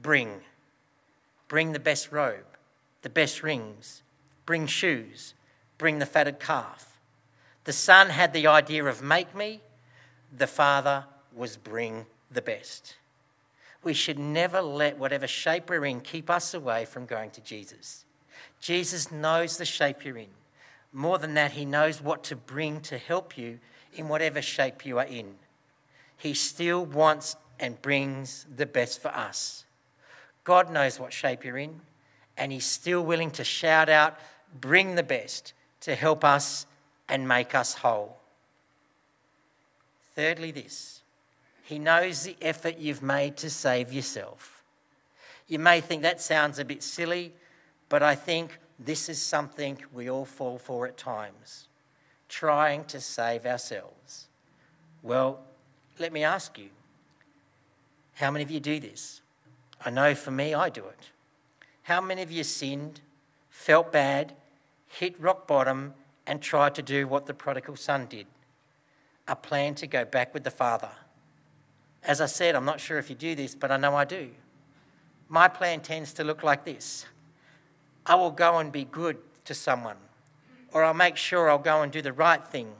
Bring. 0.00 0.40
Bring 1.48 1.72
the 1.72 1.78
best 1.78 2.10
robe, 2.12 2.56
the 3.02 3.10
best 3.10 3.42
rings, 3.42 4.02
bring 4.44 4.66
shoes, 4.66 5.34
bring 5.78 5.98
the 5.98 6.06
fatted 6.06 6.40
calf. 6.40 6.98
The 7.64 7.72
son 7.72 8.10
had 8.10 8.32
the 8.32 8.46
idea 8.46 8.84
of 8.84 9.02
make 9.02 9.34
me, 9.34 9.60
the 10.36 10.46
father 10.46 11.04
was 11.34 11.56
bring 11.56 12.06
the 12.30 12.42
best 12.42 12.96
we 13.86 13.94
should 13.94 14.18
never 14.18 14.60
let 14.60 14.98
whatever 14.98 15.28
shape 15.28 15.70
we're 15.70 15.84
in 15.84 16.00
keep 16.00 16.28
us 16.28 16.54
away 16.54 16.84
from 16.84 17.06
going 17.06 17.30
to 17.30 17.40
Jesus. 17.40 18.04
Jesus 18.60 19.12
knows 19.12 19.58
the 19.58 19.64
shape 19.64 20.04
you're 20.04 20.18
in. 20.18 20.34
More 20.92 21.18
than 21.18 21.34
that, 21.34 21.52
he 21.52 21.64
knows 21.64 22.02
what 22.02 22.24
to 22.24 22.34
bring 22.34 22.80
to 22.80 22.98
help 22.98 23.38
you 23.38 23.60
in 23.94 24.08
whatever 24.08 24.42
shape 24.42 24.84
you 24.84 24.98
are 24.98 25.04
in. 25.04 25.36
He 26.16 26.34
still 26.34 26.84
wants 26.84 27.36
and 27.60 27.80
brings 27.80 28.44
the 28.56 28.66
best 28.66 29.00
for 29.00 29.14
us. 29.14 29.65
God 30.46 30.70
knows 30.70 31.00
what 31.00 31.12
shape 31.12 31.44
you're 31.44 31.58
in, 31.58 31.80
and 32.36 32.52
he's 32.52 32.64
still 32.64 33.04
willing 33.04 33.32
to 33.32 33.42
shout 33.42 33.88
out, 33.88 34.16
bring 34.60 34.94
the 34.94 35.02
best 35.02 35.52
to 35.80 35.96
help 35.96 36.24
us 36.24 36.66
and 37.08 37.26
make 37.26 37.52
us 37.52 37.74
whole. 37.74 38.16
Thirdly, 40.14 40.52
this 40.52 41.02
he 41.64 41.80
knows 41.80 42.22
the 42.22 42.36
effort 42.40 42.78
you've 42.78 43.02
made 43.02 43.36
to 43.38 43.50
save 43.50 43.92
yourself. 43.92 44.62
You 45.48 45.58
may 45.58 45.80
think 45.80 46.02
that 46.02 46.20
sounds 46.20 46.60
a 46.60 46.64
bit 46.64 46.80
silly, 46.80 47.32
but 47.88 48.04
I 48.04 48.14
think 48.14 48.60
this 48.78 49.08
is 49.08 49.20
something 49.20 49.82
we 49.92 50.08
all 50.08 50.24
fall 50.24 50.58
for 50.58 50.86
at 50.86 50.96
times 50.96 51.66
trying 52.28 52.84
to 52.84 53.00
save 53.00 53.46
ourselves. 53.46 54.28
Well, 55.02 55.40
let 55.98 56.12
me 56.12 56.22
ask 56.22 56.56
you 56.56 56.68
how 58.14 58.30
many 58.30 58.44
of 58.44 58.50
you 58.52 58.60
do 58.60 58.78
this? 58.78 59.22
I 59.84 59.90
know 59.90 60.14
for 60.14 60.30
me, 60.30 60.54
I 60.54 60.68
do 60.68 60.84
it. 60.86 61.10
How 61.82 62.00
many 62.00 62.22
of 62.22 62.32
you 62.32 62.42
sinned, 62.42 63.00
felt 63.50 63.92
bad, 63.92 64.34
hit 64.86 65.20
rock 65.20 65.46
bottom, 65.46 65.94
and 66.26 66.42
tried 66.42 66.74
to 66.74 66.82
do 66.82 67.06
what 67.06 67.26
the 67.26 67.34
prodigal 67.34 67.76
son 67.76 68.06
did? 68.06 68.26
A 69.28 69.36
plan 69.36 69.74
to 69.76 69.86
go 69.86 70.04
back 70.04 70.34
with 70.34 70.44
the 70.44 70.50
father. 70.50 70.90
As 72.02 72.20
I 72.20 72.26
said, 72.26 72.54
I'm 72.54 72.64
not 72.64 72.80
sure 72.80 72.98
if 72.98 73.10
you 73.10 73.16
do 73.16 73.34
this, 73.34 73.54
but 73.54 73.70
I 73.70 73.76
know 73.76 73.94
I 73.94 74.04
do. 74.04 74.30
My 75.28 75.48
plan 75.48 75.80
tends 75.80 76.12
to 76.14 76.24
look 76.24 76.42
like 76.42 76.64
this 76.64 77.06
I 78.04 78.14
will 78.14 78.30
go 78.30 78.58
and 78.58 78.70
be 78.70 78.84
good 78.84 79.18
to 79.44 79.54
someone, 79.54 79.96
or 80.72 80.84
I'll 80.84 80.94
make 80.94 81.16
sure 81.16 81.50
I'll 81.50 81.58
go 81.58 81.82
and 81.82 81.90
do 81.90 82.00
the 82.00 82.12
right 82.12 82.46
thing. 82.46 82.72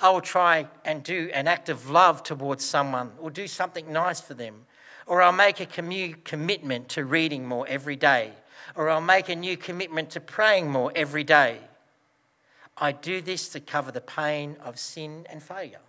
I 0.00 0.10
will 0.10 0.20
try 0.20 0.66
and 0.84 1.02
do 1.02 1.30
an 1.32 1.46
act 1.46 1.68
of 1.68 1.90
love 1.90 2.22
towards 2.22 2.64
someone, 2.64 3.12
or 3.18 3.30
do 3.30 3.46
something 3.46 3.90
nice 3.90 4.20
for 4.20 4.34
them. 4.34 4.66
Or 5.10 5.20
I'll 5.20 5.32
make 5.32 5.58
a 5.76 5.82
new 5.82 6.14
commitment 6.22 6.88
to 6.90 7.04
reading 7.04 7.44
more 7.44 7.66
every 7.66 7.96
day. 7.96 8.30
Or 8.76 8.88
I'll 8.88 9.00
make 9.00 9.28
a 9.28 9.34
new 9.34 9.56
commitment 9.56 10.10
to 10.10 10.20
praying 10.20 10.70
more 10.70 10.92
every 10.94 11.24
day. 11.24 11.58
I 12.78 12.92
do 12.92 13.20
this 13.20 13.48
to 13.48 13.58
cover 13.58 13.90
the 13.90 14.00
pain 14.00 14.56
of 14.62 14.78
sin 14.78 15.26
and 15.28 15.42
failure. 15.42 15.80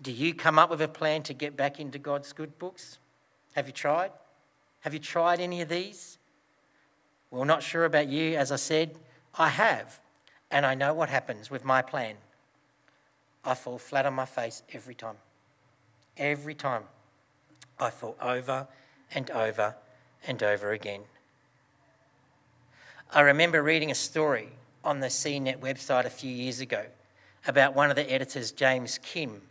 Do 0.00 0.12
you 0.12 0.32
come 0.32 0.58
up 0.58 0.70
with 0.70 0.80
a 0.80 0.88
plan 0.88 1.22
to 1.24 1.34
get 1.34 1.58
back 1.58 1.78
into 1.78 1.98
God's 1.98 2.32
good 2.32 2.58
books? 2.58 2.98
Have 3.52 3.66
you 3.66 3.74
tried? 3.74 4.12
Have 4.80 4.94
you 4.94 4.98
tried 4.98 5.40
any 5.40 5.60
of 5.60 5.68
these? 5.68 6.16
Well, 7.30 7.44
not 7.44 7.62
sure 7.62 7.84
about 7.84 8.08
you. 8.08 8.34
As 8.34 8.50
I 8.50 8.56
said, 8.56 8.96
I 9.34 9.50
have. 9.50 10.00
And 10.50 10.64
I 10.64 10.74
know 10.74 10.94
what 10.94 11.10
happens 11.10 11.50
with 11.50 11.66
my 11.66 11.82
plan. 11.82 12.14
I 13.44 13.54
fall 13.56 13.76
flat 13.76 14.06
on 14.06 14.14
my 14.14 14.24
face 14.24 14.62
every 14.72 14.94
time. 14.94 15.16
Every 16.16 16.54
time. 16.54 16.84
I 17.78 17.90
fall 17.90 18.16
over 18.20 18.68
and 19.14 19.30
over 19.30 19.74
and 20.26 20.42
over 20.42 20.72
again. 20.72 21.02
I 23.12 23.20
remember 23.20 23.62
reading 23.62 23.90
a 23.90 23.94
story 23.94 24.50
on 24.84 25.00
the 25.00 25.08
CNET 25.08 25.58
website 25.58 26.04
a 26.04 26.10
few 26.10 26.30
years 26.30 26.60
ago 26.60 26.84
about 27.46 27.74
one 27.74 27.90
of 27.90 27.96
the 27.96 28.10
editors, 28.10 28.52
James 28.52 28.98
Kim, 28.98 29.42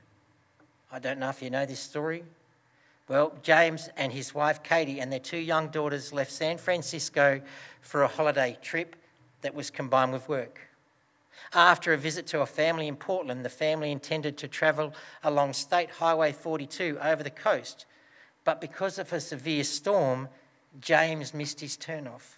I 0.93 0.99
don't 0.99 1.19
know 1.19 1.29
if 1.29 1.41
you 1.41 1.49
know 1.49 1.65
this 1.65 1.79
story. 1.79 2.25
Well, 3.07 3.33
James 3.43 3.89
and 3.95 4.11
his 4.11 4.35
wife 4.35 4.61
Katie 4.61 4.99
and 4.99 5.09
their 5.11 5.19
two 5.19 5.37
young 5.37 5.69
daughters 5.69 6.11
left 6.11 6.31
San 6.31 6.57
Francisco 6.57 7.41
for 7.81 8.03
a 8.03 8.07
holiday 8.07 8.57
trip 8.61 8.97
that 9.41 9.55
was 9.55 9.69
combined 9.69 10.11
with 10.11 10.27
work. 10.27 10.59
After 11.53 11.91
a 11.91 11.97
visit 11.97 12.27
to 12.27 12.41
a 12.41 12.45
family 12.45 12.87
in 12.87 12.95
Portland, 12.95 13.43
the 13.43 13.49
family 13.49 13.91
intended 13.91 14.37
to 14.37 14.47
travel 14.47 14.93
along 15.21 15.53
State 15.53 15.91
Highway 15.91 16.31
42 16.31 16.97
over 17.01 17.23
the 17.23 17.29
coast, 17.29 17.85
but 18.45 18.61
because 18.61 18.97
of 18.97 19.11
a 19.11 19.19
severe 19.19 19.65
storm, 19.65 20.29
James 20.79 21.33
missed 21.33 21.59
his 21.59 21.75
turnoff. 21.75 22.37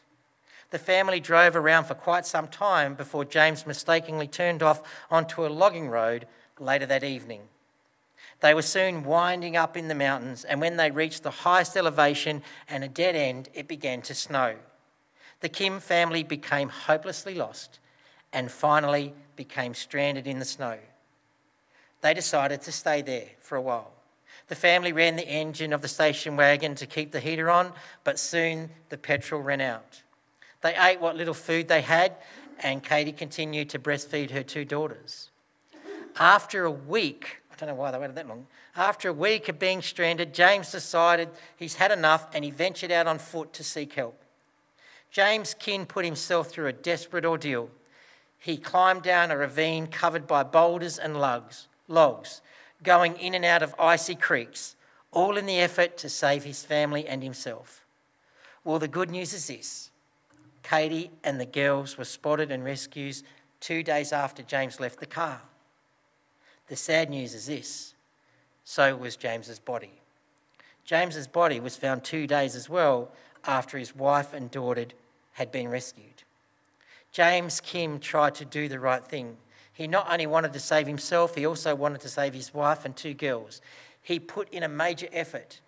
The 0.72 0.80
family 0.80 1.20
drove 1.20 1.56
around 1.56 1.84
for 1.84 1.94
quite 1.94 2.26
some 2.26 2.48
time 2.48 2.96
before 2.96 3.24
James 3.24 3.68
mistakenly 3.68 4.28
turned 4.28 4.64
off 4.64 4.82
onto 5.12 5.46
a 5.46 5.48
logging 5.48 5.90
road 5.90 6.26
later 6.60 6.88
that 6.88 7.04
evening. 7.04 7.42
They 8.40 8.56
were 8.56 8.64
soon 8.64 9.04
winding 9.04 9.56
up 9.56 9.78
in 9.78 9.90
the 9.90 9.96
mountains, 9.96 10.44
and 10.44 10.60
when 10.60 10.78
they 10.78 10.90
reached 10.90 11.22
the 11.22 11.30
highest 11.30 11.78
elevation 11.78 12.42
and 12.68 12.84
a 12.84 12.88
dead 12.88 13.16
end, 13.16 13.50
it 13.54 13.68
began 13.68 14.02
to 14.04 14.16
snow. 14.16 14.56
The 15.42 15.50
Kim 15.50 15.80
family 15.80 16.24
became 16.24 16.70
hopelessly 16.70 17.36
lost 17.36 17.80
and 18.34 18.52
finally 18.52 19.14
became 19.36 19.74
stranded 19.74 20.28
in 20.28 20.40
the 20.40 20.46
snow. 20.46 20.78
They 22.02 22.14
decided 22.14 22.62
to 22.64 22.72
stay 22.72 23.02
there 23.02 23.28
for 23.40 23.56
a 23.56 23.62
while. 23.62 23.92
The 24.48 24.56
family 24.56 24.92
ran 24.92 25.16
the 25.16 25.28
engine 25.28 25.72
of 25.72 25.82
the 25.82 25.88
station 25.88 26.36
wagon 26.36 26.76
to 26.76 26.86
keep 26.86 27.12
the 27.12 27.20
heater 27.20 27.50
on, 27.50 27.72
but 28.04 28.20
soon 28.20 28.72
the 28.90 28.98
petrol 28.98 29.42
ran 29.42 29.62
out. 29.62 30.02
They 30.62 30.76
ate 30.76 31.00
what 31.00 31.16
little 31.16 31.34
food 31.34 31.68
they 31.68 31.82
had, 31.82 32.16
and 32.60 32.84
Katie 32.84 33.14
continued 33.14 33.70
to 33.70 33.80
breastfeed 33.80 34.32
her 34.32 34.44
two 34.44 34.66
daughters. 34.66 35.30
After 36.20 36.66
a 36.66 36.72
week 36.72 37.38
I 37.54 37.56
don't 37.56 37.70
know 37.70 37.76
why 37.76 37.92
they 37.92 38.00
waited 38.00 38.16
that 38.16 38.28
long. 38.28 38.48
After 38.76 39.10
a 39.10 39.14
week 39.14 39.48
of 39.48 39.60
being 39.60 39.82
stranded, 39.84 40.34
James 40.34 40.72
decided 40.72 41.30
he's 41.56 41.76
had 41.76 41.92
enough 41.92 42.28
and 42.34 42.44
he 42.44 42.50
ventured 42.50 42.92
out 42.92 43.06
on 43.06 43.20
foot 43.20 43.54
to 43.54 43.64
seek 43.64 43.94
help. 43.94 44.20
James 45.12 45.54
Kim 45.54 45.86
put 45.86 46.04
himself 46.04 46.50
through 46.50 46.66
a 46.68 46.74
desperate 46.74 47.26
ordeal. 47.26 47.70
He 48.44 48.58
climbed 48.58 49.04
down 49.04 49.32
a 49.32 49.38
ravine 49.38 49.88
covered 49.88 50.28
by 50.28 50.44
boulders 50.44 51.00
and 51.00 51.18
lugs, 51.18 51.70
logs, 51.88 52.42
going 52.84 53.16
in 53.16 53.36
and 53.36 53.46
out 53.46 53.64
of 53.64 53.74
icy 53.80 54.16
creeks, 54.16 54.76
all 55.14 55.38
in 55.38 55.46
the 55.46 55.62
effort 55.62 55.96
to 56.00 56.10
save 56.10 56.44
his 56.44 56.66
family 56.66 57.08
and 57.08 57.24
himself. 57.24 57.86
Well, 58.66 58.80
the 58.80 58.90
good 58.90 59.10
news 59.10 59.32
is 59.32 59.48
this 59.48 59.92
Katie 60.62 61.10
and 61.24 61.40
the 61.40 61.46
girls 61.46 61.98
were 61.98 62.04
spotted 62.04 62.52
and 62.52 62.66
rescued 62.66 63.16
two 63.62 63.82
days 63.82 64.12
after 64.12 64.44
James 64.44 64.78
left 64.78 65.00
the 65.00 65.06
car. 65.06 65.42
The 66.68 66.76
sad 66.76 67.10
news 67.10 67.34
is 67.34 67.46
this 67.46 67.94
so 68.66 68.94
was 68.98 69.16
James's 69.16 69.60
body. 69.60 70.02
James's 70.84 71.28
body 71.28 71.62
was 71.62 71.78
found 71.78 72.04
two 72.04 72.28
days 72.28 72.58
as 72.58 72.68
well 72.68 73.10
after 73.46 73.78
his 73.78 73.96
wife 73.96 74.34
and 74.34 74.52
daughter 74.52 74.88
had 75.32 75.50
been 75.50 75.70
rescued. 75.70 76.13
James 77.14 77.62
Kim 77.62 78.00
tried 78.00 78.34
to 78.36 78.46
do 78.46 78.68
the 78.68 78.80
right 78.80 79.06
thing. 79.06 79.38
He 79.72 79.88
not 79.88 80.12
only 80.12 80.26
wanted 80.26 80.52
to 80.54 80.60
save 80.60 80.88
himself, 80.88 81.36
he 81.36 81.46
also 81.46 81.76
wanted 81.76 82.02
to 82.02 82.10
save 82.10 82.34
his 82.34 82.54
wife 82.54 82.86
and 82.86 82.96
two 82.96 83.14
girls. 83.14 83.62
He 84.02 84.20
put 84.20 84.50
in 84.52 84.64
a 84.64 84.68
major 84.68 85.08
effort. 85.14 85.62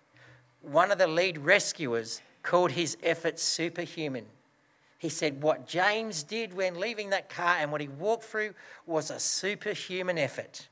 One 0.60 0.90
of 0.90 0.98
the 0.98 1.06
lead 1.06 1.38
rescuers 1.38 2.20
called 2.42 2.72
his 2.72 2.96
effort 3.02 3.38
superhuman. 3.38 4.26
He 4.98 5.08
said 5.08 5.40
what 5.40 5.68
James 5.68 6.24
did 6.24 6.52
when 6.52 6.80
leaving 6.80 7.10
that 7.10 7.28
car 7.28 7.56
and 7.60 7.70
what 7.70 7.80
he 7.80 7.88
walked 7.88 8.24
through 8.24 8.54
was 8.84 9.10
a 9.10 9.20
superhuman 9.20 10.18
effort. 10.18 10.66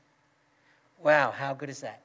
Wow, 1.01 1.31
how 1.31 1.53
good 1.53 1.69
is 1.69 1.81
that? 1.81 2.01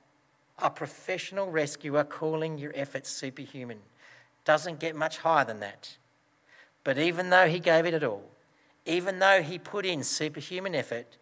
A 0.59 0.70
professional 0.70 1.50
rescuer 1.50 2.04
calling 2.04 2.56
your 2.56 2.72
efforts 2.76 3.11
superhuman. 3.11 3.78
Doesn't 4.44 4.78
get 4.78 4.94
much 4.94 5.18
higher 5.18 5.44
than 5.44 5.59
that. 5.61 5.96
But 6.85 6.98
even 6.98 7.30
though 7.30 7.48
he 7.48 7.59
gave 7.59 7.87
it 7.87 8.04
all, 8.04 8.22
even 8.87 9.19
though 9.19 9.43
he 9.43 9.59
put 9.59 9.85
in 9.85 10.03
superhuman 10.03 10.75
effort, 10.75 11.16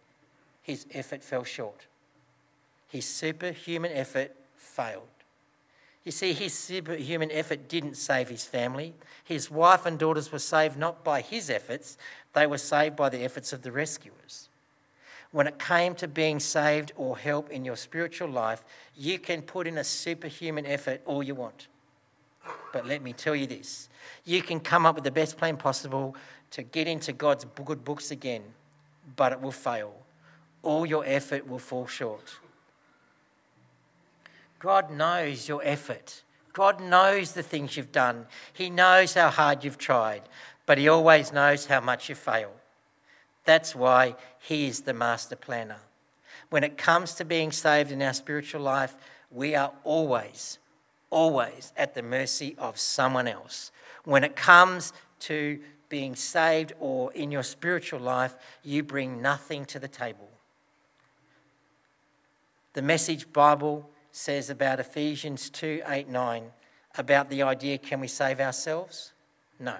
his 0.61 0.85
effort 0.93 1.23
fell 1.23 1.43
short. 1.43 1.87
His 2.87 3.05
superhuman 3.05 3.91
effort 3.93 4.35
failed. 4.55 5.07
You 6.03 6.11
see, 6.11 6.33
his 6.33 6.53
superhuman 6.53 7.29
effort 7.31 7.67
didn't 7.67 7.95
save 7.95 8.29
his 8.29 8.45
family. 8.45 8.95
His 9.23 9.51
wife 9.51 9.85
and 9.85 9.99
daughters 9.99 10.31
were 10.31 10.39
saved 10.39 10.77
not 10.77 11.03
by 11.03 11.21
his 11.21 11.49
efforts, 11.49 11.97
they 12.33 12.47
were 12.47 12.57
saved 12.57 12.95
by 12.95 13.09
the 13.09 13.19
efforts 13.23 13.53
of 13.53 13.61
the 13.61 13.71
rescuers. 13.71 14.49
When 15.31 15.45
it 15.45 15.59
came 15.59 15.93
to 15.95 16.07
being 16.07 16.39
saved 16.39 16.91
or 16.95 17.17
help 17.17 17.51
in 17.51 17.63
your 17.63 17.75
spiritual 17.75 18.29
life, 18.29 18.63
you 18.95 19.19
can 19.19 19.43
put 19.43 19.67
in 19.67 19.77
a 19.77 19.83
superhuman 19.83 20.65
effort 20.65 21.01
all 21.05 21.21
you 21.21 21.35
want. 21.35 21.67
But 22.73 22.87
let 22.87 23.01
me 23.01 23.13
tell 23.13 23.35
you 23.35 23.45
this 23.47 23.89
you 24.25 24.41
can 24.41 24.59
come 24.59 24.85
up 24.85 24.95
with 24.95 25.03
the 25.03 25.11
best 25.11 25.37
plan 25.37 25.57
possible 25.57 26.15
to 26.51 26.63
get 26.63 26.87
into 26.87 27.13
God's 27.13 27.45
good 27.65 27.83
books 27.83 28.11
again, 28.11 28.43
but 29.15 29.31
it 29.31 29.41
will 29.41 29.51
fail. 29.51 29.93
All 30.63 30.85
your 30.85 31.05
effort 31.05 31.47
will 31.47 31.59
fall 31.59 31.87
short. 31.87 32.37
God 34.59 34.91
knows 34.91 35.47
your 35.47 35.61
effort. 35.63 36.23
God 36.53 36.81
knows 36.81 37.31
the 37.31 37.43
things 37.43 37.77
you've 37.77 37.91
done. 37.91 38.25
He 38.51 38.69
knows 38.69 39.13
how 39.13 39.29
hard 39.29 39.63
you've 39.63 39.77
tried, 39.77 40.23
but 40.65 40.77
He 40.77 40.89
always 40.89 41.31
knows 41.31 41.67
how 41.67 41.79
much 41.79 42.09
you 42.09 42.15
fail. 42.15 42.51
That's 43.45 43.73
why 43.73 44.15
He 44.39 44.67
is 44.67 44.81
the 44.81 44.93
master 44.93 45.35
planner. 45.35 45.79
When 46.49 46.63
it 46.63 46.77
comes 46.77 47.13
to 47.15 47.25
being 47.25 47.51
saved 47.51 47.91
in 47.91 48.01
our 48.01 48.13
spiritual 48.13 48.61
life, 48.61 48.97
we 49.31 49.55
are 49.55 49.71
always, 49.83 50.57
always 51.09 51.71
at 51.77 51.93
the 51.93 52.01
mercy 52.01 52.55
of 52.57 52.79
someone 52.79 53.27
else. 53.27 53.71
When 54.03 54.23
it 54.23 54.35
comes 54.35 54.91
to 55.21 55.59
being 55.89 56.15
saved 56.15 56.73
or 56.79 57.11
in 57.13 57.31
your 57.31 57.43
spiritual 57.43 57.99
life, 57.99 58.35
you 58.63 58.83
bring 58.83 59.21
nothing 59.21 59.65
to 59.65 59.79
the 59.79 59.87
table. 59.87 60.29
The 62.73 62.81
Message 62.81 63.33
Bible 63.33 63.89
says 64.11 64.49
about 64.49 64.79
Ephesians 64.79 65.49
2 65.49 65.81
8 65.87 66.07
9 66.07 66.43
about 66.95 67.29
the 67.29 67.43
idea 67.43 67.77
can 67.77 67.99
we 67.99 68.07
save 68.07 68.39
ourselves? 68.39 69.13
No. 69.59 69.75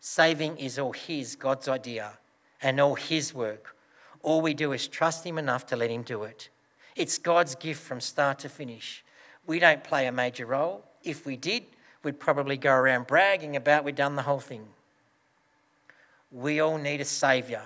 Saving 0.00 0.56
is 0.58 0.78
all 0.78 0.92
His, 0.92 1.36
God's 1.36 1.68
idea, 1.68 2.18
and 2.62 2.80
all 2.80 2.94
His 2.94 3.34
work. 3.34 3.76
All 4.22 4.40
we 4.40 4.54
do 4.54 4.72
is 4.72 4.88
trust 4.88 5.24
Him 5.24 5.38
enough 5.38 5.66
to 5.66 5.76
let 5.76 5.90
Him 5.90 6.02
do 6.02 6.24
it. 6.24 6.48
It's 6.96 7.18
God's 7.18 7.54
gift 7.54 7.82
from 7.82 8.00
start 8.00 8.38
to 8.40 8.48
finish. 8.48 9.04
We 9.46 9.58
don't 9.58 9.82
play 9.84 10.06
a 10.06 10.12
major 10.12 10.46
role. 10.46 10.84
If 11.02 11.26
we 11.26 11.36
did, 11.36 11.64
we'd 12.02 12.20
probably 12.20 12.56
go 12.56 12.72
around 12.72 13.06
bragging 13.06 13.56
about 13.56 13.84
we'd 13.84 13.96
done 13.96 14.16
the 14.16 14.22
whole 14.22 14.40
thing. 14.40 14.68
We 16.34 16.58
all 16.58 16.78
need 16.78 17.00
a 17.00 17.04
Saviour. 17.04 17.62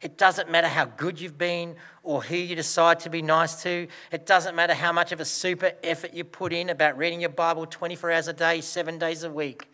It 0.00 0.16
doesn't 0.16 0.48
matter 0.48 0.68
how 0.68 0.84
good 0.84 1.20
you've 1.20 1.36
been 1.36 1.74
or 2.04 2.22
who 2.22 2.36
you 2.36 2.54
decide 2.54 3.00
to 3.00 3.10
be 3.10 3.22
nice 3.22 3.60
to. 3.64 3.88
It 4.12 4.24
doesn't 4.24 4.54
matter 4.54 4.74
how 4.74 4.92
much 4.92 5.10
of 5.10 5.18
a 5.18 5.24
super 5.24 5.72
effort 5.82 6.14
you 6.14 6.22
put 6.22 6.52
in 6.52 6.70
about 6.70 6.96
reading 6.96 7.20
your 7.20 7.30
Bible 7.30 7.66
24 7.66 8.12
hours 8.12 8.28
a 8.28 8.32
day, 8.32 8.60
seven 8.60 8.98
days 9.00 9.24
a 9.24 9.30
week. 9.30 9.68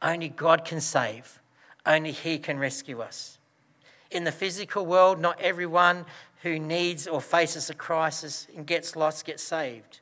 Only 0.00 0.28
God 0.28 0.64
can 0.64 0.80
save, 0.80 1.40
only 1.84 2.12
He 2.12 2.38
can 2.38 2.60
rescue 2.60 3.00
us. 3.00 3.38
In 4.08 4.22
the 4.22 4.30
physical 4.30 4.86
world, 4.86 5.18
not 5.18 5.40
everyone 5.40 6.04
who 6.42 6.60
needs 6.60 7.08
or 7.08 7.20
faces 7.20 7.70
a 7.70 7.74
crisis 7.74 8.46
and 8.54 8.68
gets 8.68 8.94
lost 8.94 9.24
gets 9.24 9.42
saved. 9.42 9.98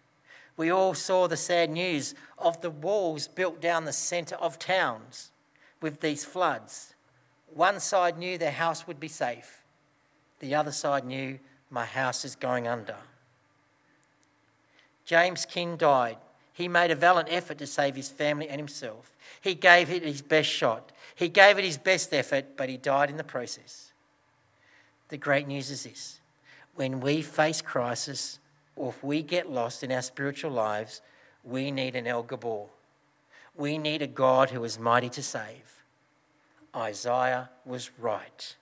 We 0.59 0.71
all 0.71 0.93
saw 0.93 1.27
the 1.27 1.39
sad 1.39 1.71
news 1.71 2.15
of 2.37 2.61
the 2.61 2.71
walls 2.71 3.29
built 3.29 3.63
down 3.63 3.87
the 3.87 3.95
centre 3.95 4.37
of 4.37 4.59
towns 4.59 5.31
with 5.81 6.01
these 6.01 6.23
floods. 6.23 6.92
One 7.55 7.81
side 7.81 8.19
knew 8.19 8.39
their 8.39 8.51
house 8.51 8.87
would 8.87 9.01
be 9.01 9.09
safe, 9.09 9.63
the 10.41 10.55
other 10.55 10.73
side 10.73 11.05
knew 11.05 11.39
my 11.71 11.85
house 11.85 12.25
is 12.25 12.35
going 12.35 12.67
under. 12.67 12.97
James 15.05 15.45
Kim 15.47 15.77
died. 15.77 16.19
He 16.53 16.69
made 16.69 16.91
a 16.91 16.95
valiant 16.95 17.33
effort 17.33 17.59
to 17.59 17.67
save 17.67 17.97
his 17.97 18.11
family 18.11 18.49
and 18.49 18.61
himself. 18.61 19.17
He 19.41 19.55
gave 19.55 19.91
it 19.91 20.03
his 20.03 20.21
best 20.21 20.51
shot. 20.51 20.93
He 21.15 21.29
gave 21.29 21.59
it 21.59 21.65
his 21.65 21.79
best 21.79 22.13
effort, 22.13 22.57
but 22.57 22.69
he 22.69 22.77
died 22.77 23.11
in 23.11 23.17
the 23.17 23.25
process. 23.25 23.93
The 25.09 25.17
great 25.17 25.47
news 25.47 25.71
is 25.71 25.85
this 25.85 26.21
when 26.75 27.01
we 27.01 27.23
face 27.23 27.61
crisis 27.61 28.39
or 28.77 28.91
if 28.91 29.03
we 29.05 29.23
get 29.23 29.51
lost 29.51 29.83
in 29.83 29.93
our 29.93 30.03
spiritual 30.03 30.51
lives, 30.51 31.03
we 31.45 31.71
need 31.71 31.97
an 31.97 32.07
El 32.07 32.23
Gabor. 32.23 32.67
We 33.55 33.77
need 33.77 34.01
a 34.01 34.07
God 34.07 34.51
who 34.51 34.65
is 34.65 34.79
mighty 34.79 35.11
to 35.11 35.23
save. 35.23 35.82
Isaiah 36.75 37.51
was 37.65 37.91
right. 37.99 38.57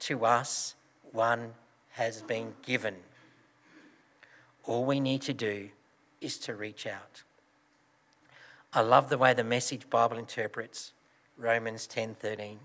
To 0.00 0.24
us, 0.24 0.74
one 1.12 1.54
has 1.92 2.22
been 2.22 2.54
given. 2.62 2.96
All 4.64 4.84
we 4.84 5.00
need 5.00 5.22
to 5.22 5.32
do 5.32 5.70
is 6.20 6.38
to 6.40 6.54
reach 6.54 6.86
out. 6.86 7.22
I 8.72 8.82
love 8.82 9.08
the 9.08 9.18
way 9.18 9.32
the 9.32 9.44
message 9.44 9.88
Bible 9.88 10.18
interprets 10.18 10.92
Romans 11.38 11.86
10:13. 11.86 12.58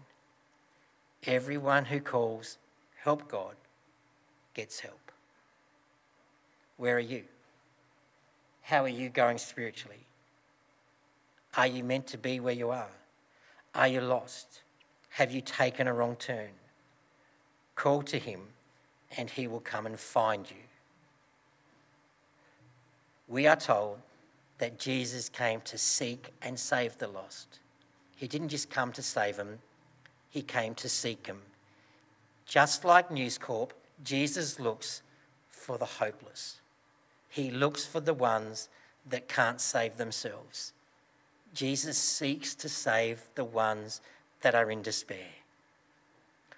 Everyone 1.23 1.86
who 1.86 2.01
calls 2.01 2.58
help 2.97 3.29
God 3.29 3.56
gets 4.53 4.82
help. 4.82 5.12
Where 6.75 6.97
are 6.97 6.99
you? 6.99 7.23
How 8.63 8.84
are 8.84 8.89
you 8.89 9.10
going 9.10 9.38
spiritually? 9.38 10.06
Are 11.56 11.67
you 11.67 11.84
meant 11.84 12.08
to 12.08 12.17
be 12.17 12.39
where 12.39 12.53
you 12.53 12.71
are? 12.71 12.91
Are 13.75 13.88
you 13.88 14.01
lost? 14.01 14.62
Have 15.09 15.31
you 15.31 15.41
taken 15.41 15.88
a 15.88 15.93
wrong 15.93 16.15
turn? 16.15 16.49
Call 17.75 18.03
to 18.03 18.17
him 18.17 18.41
and 19.17 19.29
he 19.29 19.47
will 19.47 19.59
come 19.59 19.86
and 19.86 19.99
find 19.99 20.49
you. 20.49 20.57
We 23.27 23.47
are 23.47 23.55
told 23.55 23.99
that 24.57 24.79
Jesus 24.79 25.29
came 25.29 25.62
to 25.62 25.77
seek 25.77 26.33
and 26.41 26.59
save 26.59 26.97
the 26.97 27.07
lost. 27.07 27.59
He 28.15 28.27
didn't 28.27 28.49
just 28.49 28.69
come 28.69 28.91
to 28.93 29.01
save 29.01 29.38
them, 29.38 29.59
he 30.29 30.41
came 30.41 30.75
to 30.75 30.89
seek 30.89 31.23
them. 31.23 31.41
Just 32.45 32.86
like 32.86 33.12
News 33.12 33.38
Corp, 33.38 33.73
Jesus 34.03 34.59
looks 34.59 35.01
for 35.49 35.77
the 35.77 35.86
hopeless. 35.86 36.59
He 37.29 37.49
looks 37.49 37.86
for 37.86 37.99
the 37.99 38.13
ones 38.13 38.69
that 39.09 39.27
can't 39.27 39.59
save 39.59 39.97
themselves. 39.97 40.73
Jesus 41.54 41.98
seeks 41.98 42.56
to 42.56 42.70
save 42.70 43.22
the 43.36 43.44
ones 43.44 44.02
that 44.42 44.56
are 44.56 44.72
in 44.72 44.82
despair. 44.82 45.30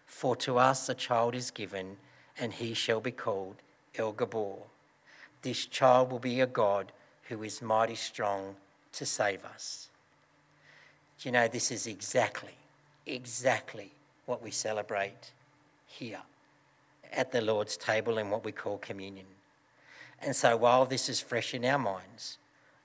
For 0.06 0.36
to 0.38 0.58
us 0.58 0.88
a 0.88 0.94
child 0.94 1.36
is 1.36 1.52
given, 1.52 1.98
and 2.40 2.54
he 2.54 2.74
shall 2.74 3.02
be 3.02 3.12
called 3.12 3.56
El 3.98 4.14
Gabor. 4.14 4.60
This 5.42 5.66
child 5.66 6.12
will 6.12 6.20
be 6.20 6.40
a 6.40 6.48
God 6.48 6.92
who 7.24 7.44
is 7.44 7.62
mighty 7.62 7.96
strong 7.96 8.56
to 8.94 9.06
save 9.06 9.44
us. 9.44 9.90
Do 11.20 11.28
you 11.28 11.34
know, 11.34 11.48
this 11.48 11.72
is 11.72 11.88
exactly, 11.88 12.56
exactly 13.06 13.92
what 14.26 14.42
we 14.42 14.52
celebrate 14.52 15.32
here 15.88 16.22
at 17.12 17.32
the 17.32 17.42
Lord's 17.42 17.78
table 17.78 18.18
in 18.18 18.30
what 18.30 18.46
we 18.46 18.52
call 18.52 18.78
communion. 18.78 19.26
And 20.22 20.36
so 20.36 20.56
while 20.56 20.86
this 20.86 21.10
is 21.10 21.20
fresh 21.20 21.54
in 21.54 21.66
our 21.66 21.78
minds, 21.78 22.38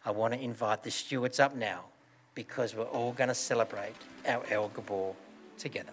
I 0.05 0.11
want 0.11 0.35
to 0.35 0.40
invite 0.40 0.83
the 0.83 0.90
stewards 0.90 1.38
up 1.38 1.55
now 1.55 1.85
because 2.34 2.74
we're 2.74 2.84
all 2.84 3.12
going 3.12 3.28
to 3.28 3.34
celebrate 3.34 3.94
our 4.26 4.42
El 4.50 4.68
Gabor 4.68 5.14
together. 5.58 5.92